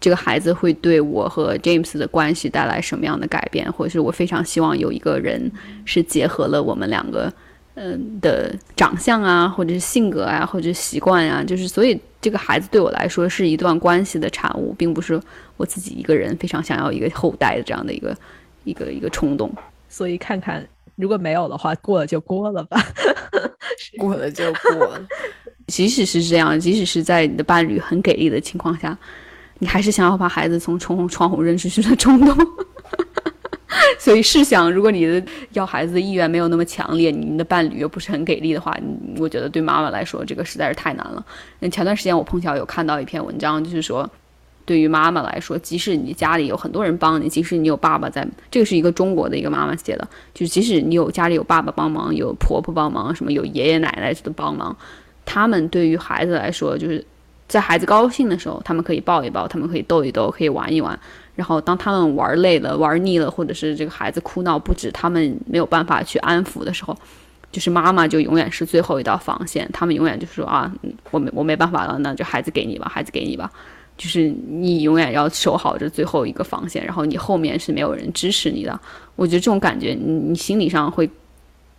[0.00, 5.50] 这个孩子会对我和 James 的关系带来什么样的改变，或者是我非常希望有一个人
[5.84, 7.32] 是结合了我们两个
[8.20, 15.20] 的长相啊，或者是性格啊，或者是习惯啊，就是所以这个孩子对我来说是一段关系的产物，并不是
[15.56, 18.16] 我自己一个人非常想要一个后代的这样的一个
[18.64, 19.52] 一个一个冲动。
[19.88, 22.80] 所以看看如果没有的话，过了就过了吧。
[23.98, 25.00] 过了就过了，
[25.68, 28.96] 即使是这样，即使是在你的伴侣很给力的情况下，
[29.60, 32.36] 你还是想要把孩子从窗窗户扔出去的冲动。
[33.98, 35.22] 所以试想，如果你的
[35.52, 38.76] 要孩子的意愿没有那么强烈，你的伴侣又不是很给力的话，
[39.18, 41.24] 我觉得对妈妈来说，这个实在是太难了。
[41.70, 44.08] 前段时间我碰巧有看到一篇文章，就是说。
[44.64, 54.76] 对于妈妈来说，即使你家里有很多人帮你，即使你有爸爸在，这个是一个中国的一个妈妈写的，就是即使你有家里有爸爸帮忙，有婆婆帮忙，什么有爷爷奶奶的帮忙，
[55.24, 57.02] 他们对于孩子来说，就是
[57.48, 61.00] 在孩子高兴的时候，他们可以抱一抱，他们可以逗一逗，可以玩一玩。
[61.38, 66.98] 然后当他们玩累了、玩腻了，或者是这个孩子哭闹不止，他们没有办法去安抚的时候，
[67.52, 69.70] 就是妈妈就永远是最后一道防线。
[69.72, 70.68] 他们永远就是说啊，
[71.12, 73.48] 我没我没办法了，那就孩子给你吧，孩子给你吧。
[73.96, 78.76] 就是你永远要守好这最后一个防线，然后你后面是没有人支持你的。
[79.14, 81.08] 我觉得这种感觉，你你心理上会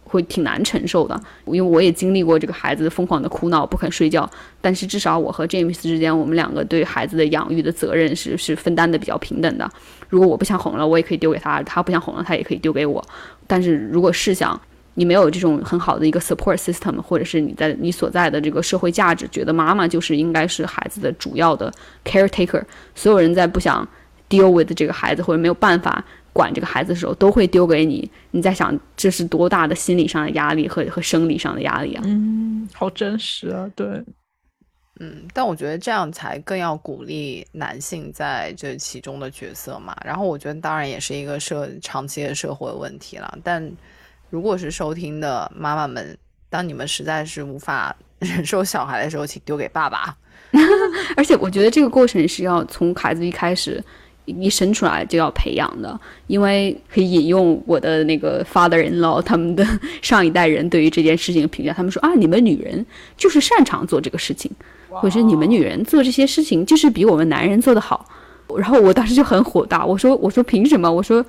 [0.10, 1.20] 会挺难承受的。
[1.46, 4.30] 因为我也经历过这个孩子疯狂的哭闹不肯睡觉，
[4.60, 9.70] 但是至少我和 James 之间，我们两个对孩子的养育的责任是是分担的比较平等的。
[10.10, 13.04] 如果我不想哄了，我也可以丢给他；他不想哄了，他也可以丢给我。
[13.46, 14.60] 但是如果试想，
[14.96, 21.72] 你没有这种很好的一个 support system，或者是你在你所在的这个社会价值，觉得妈妈就是应该是孩子的主要的
[22.04, 22.62] caretaker，
[22.96, 23.88] 所有人在不想
[24.28, 26.04] deal with 这个孩子或者没有办法
[26.40, 28.10] 管这个孩子的时候，都会丢给你。
[28.32, 32.02] 你在想这是多大的心理上的压力和和生理上的压力啊？
[32.06, 33.86] 嗯，好真实啊，对，
[35.00, 39.96] 嗯，但我觉得这样才更要鼓励男性在这其中的角色嘛。
[40.06, 43.70] 然后我觉得当然也是一个社长期的社会问题了，但。
[44.32, 46.16] 如果是收听的妈妈们，
[46.52, 50.16] 当你们实在是无法 忍受小孩的时候，请丢给爸爸。
[51.18, 53.84] 而且我觉得这个过程是要从孩子一开始
[54.40, 59.66] 一生出来就要培养的，因为可以引用我的那个 father in law 他们的
[60.02, 62.86] 上一代人对于这件事情的评价，他们说啊，你们女人
[63.18, 64.52] 就是擅长做这个事情，
[64.90, 68.06] 或者是你们女人做这些事情就是比我们男人做得好。
[68.58, 70.92] 然后我当时就很火大，我说我说凭什么？
[70.92, 71.26] 我说。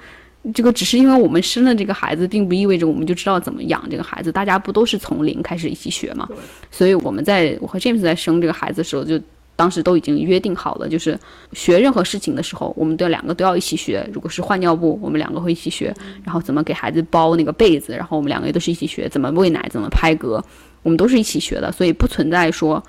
[0.54, 4.32] 这个只是因为我们生了这个孩子，并不意味着我们就知道怎么养这个孩子。
[4.32, 6.26] 大家不都是从零开始一起学嘛？
[6.70, 9.20] 所以我们在我和 James 在生这个孩子的时候，就
[9.60, 11.18] 当时都已经约定好了，就是
[11.52, 14.08] 学任何事情的时候，我们都两个都要一起学。
[14.10, 15.92] 如果是换尿布，我们两个会一起学；
[16.24, 19.06] 然后怎么给孩子包那个被子，然后我们两个也都是一起学。
[19.06, 20.42] 怎么喂奶，怎么拍嗝，
[20.82, 21.70] 我们都是一起学的。
[21.70, 22.82] 所以不存在说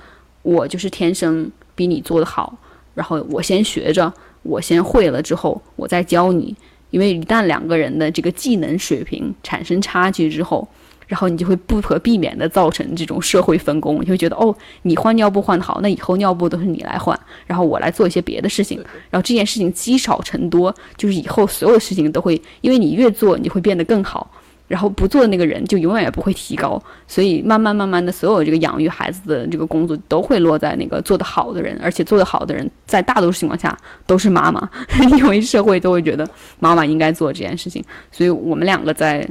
[0.44, 2.58] 我就是天生比你做得好，
[2.94, 6.56] 然后我先学着，我先会了之后，我再教你。
[6.92, 10.66] 因为一旦两个人的这个技能水平产生差距之后，
[11.12, 18.78] 然后你就会不可避免的造成这种社会分工，你会觉得哦，你换尿布换的好，那以后尿布都是你来换，然后我来做一些别的事情，
[19.10, 24.32] 然后这件事情积少成多，就是以后所有的事情都会，因为你越做，你会变得更好。
[24.70, 33.78] 然后不做的那个人就永远也不会提高，所以慢慢慢慢的，所有这个养育孩子的这个工作都会落在那个做得好的人，而且做得好的人在大多数情况下
[34.08, 34.70] 都是妈妈，
[35.20, 36.26] 因为社会都会觉得
[36.60, 37.84] 妈妈应该做这件事情。
[38.14, 39.28] 所以我们两个在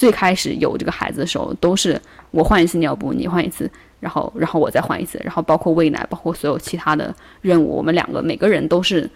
[0.00, 2.00] 最开始有这个孩子的时候，都是
[2.30, 3.70] 我换一次尿布，你换一次，
[4.00, 9.10] 然后然后我再换一次，然后包括喂奶，包括所有其他的任务，我们两个每个人都是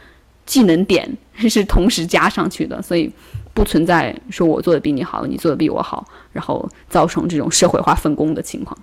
[0.44, 3.10] 技能点是同时加上去的，所以。
[3.54, 8.76] 不存在说我做的比你好，你做的比我好，然后造成这种社会化分工的情况。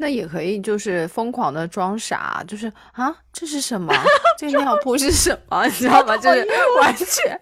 [0.00, 3.92] 那也可以，就是疯狂的装傻，就是啊，这是什么？
[4.38, 5.64] 这个尿布是什么？
[5.68, 6.16] 你知道吗？
[6.16, 6.46] 就是
[6.80, 7.40] 完全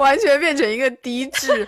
[0.00, 1.64] 完全变成一个低智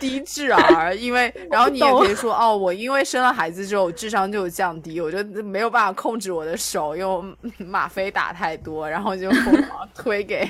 [0.00, 0.92] 低智儿。
[0.96, 10.44] 因为，然后你也可以说哦，我因为生了孩子之后，智商就降低，我就没有办法控制我的手，因为吗啡打太多，然后就疯狂推给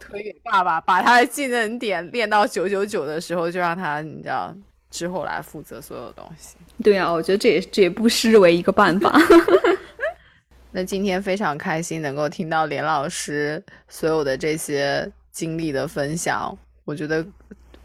[0.00, 4.52] 推给爸爸，把他的技能点练到九九九的时候，就让他你知道
[4.90, 6.56] 之后来负责所有东西。
[6.82, 9.16] 对啊，我觉得这也这也不失为一个办法。
[10.72, 17.26] 那今天非常开心能够听到连老师所有的这些经历的分享，我觉得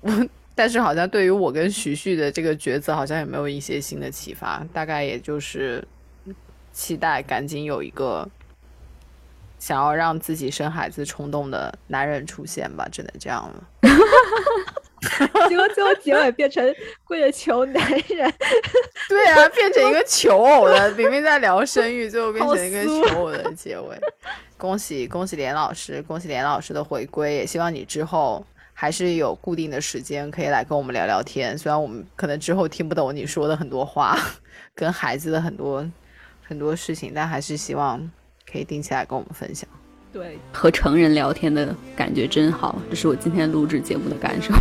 [0.02, 0.12] 我
[0.54, 4.66] 但是好像对于我跟徐旭的这个抉择，好像也没有一些新的启发。
[4.72, 5.86] 大概也就是
[6.72, 8.30] 期待赶紧有一个
[9.60, 13.64] 想要让自己生孩子冲动的男人出现吧，只能这样了。
[15.50, 18.34] 结果最后结尾变成跪着求男人，
[19.10, 24.00] 对啊，变成一个求偶的，明明在聊生育，最后变成一个求偶的结尾。
[24.58, 31.58] 恭喜恭喜连老师，恭喜连老师的回归，也希望你之后还是有固定的时间可以来跟我们聊聊天。
[31.58, 34.18] 虽然我们可能之后听不懂你说的很多话，
[34.74, 35.86] 跟孩子的很多
[36.48, 38.00] 很多事情，但还是希望
[38.50, 39.68] 可以定期来跟我们分享。
[40.16, 44.54] 对，和成人聊天的感觉真好，这是我今天录制节目的感受。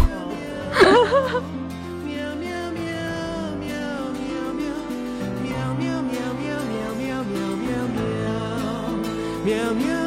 [9.44, 10.05] 喵 喵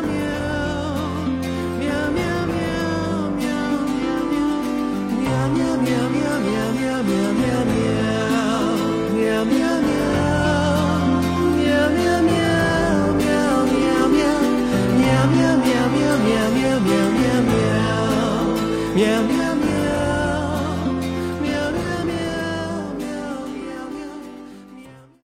[18.98, 19.47] yeah.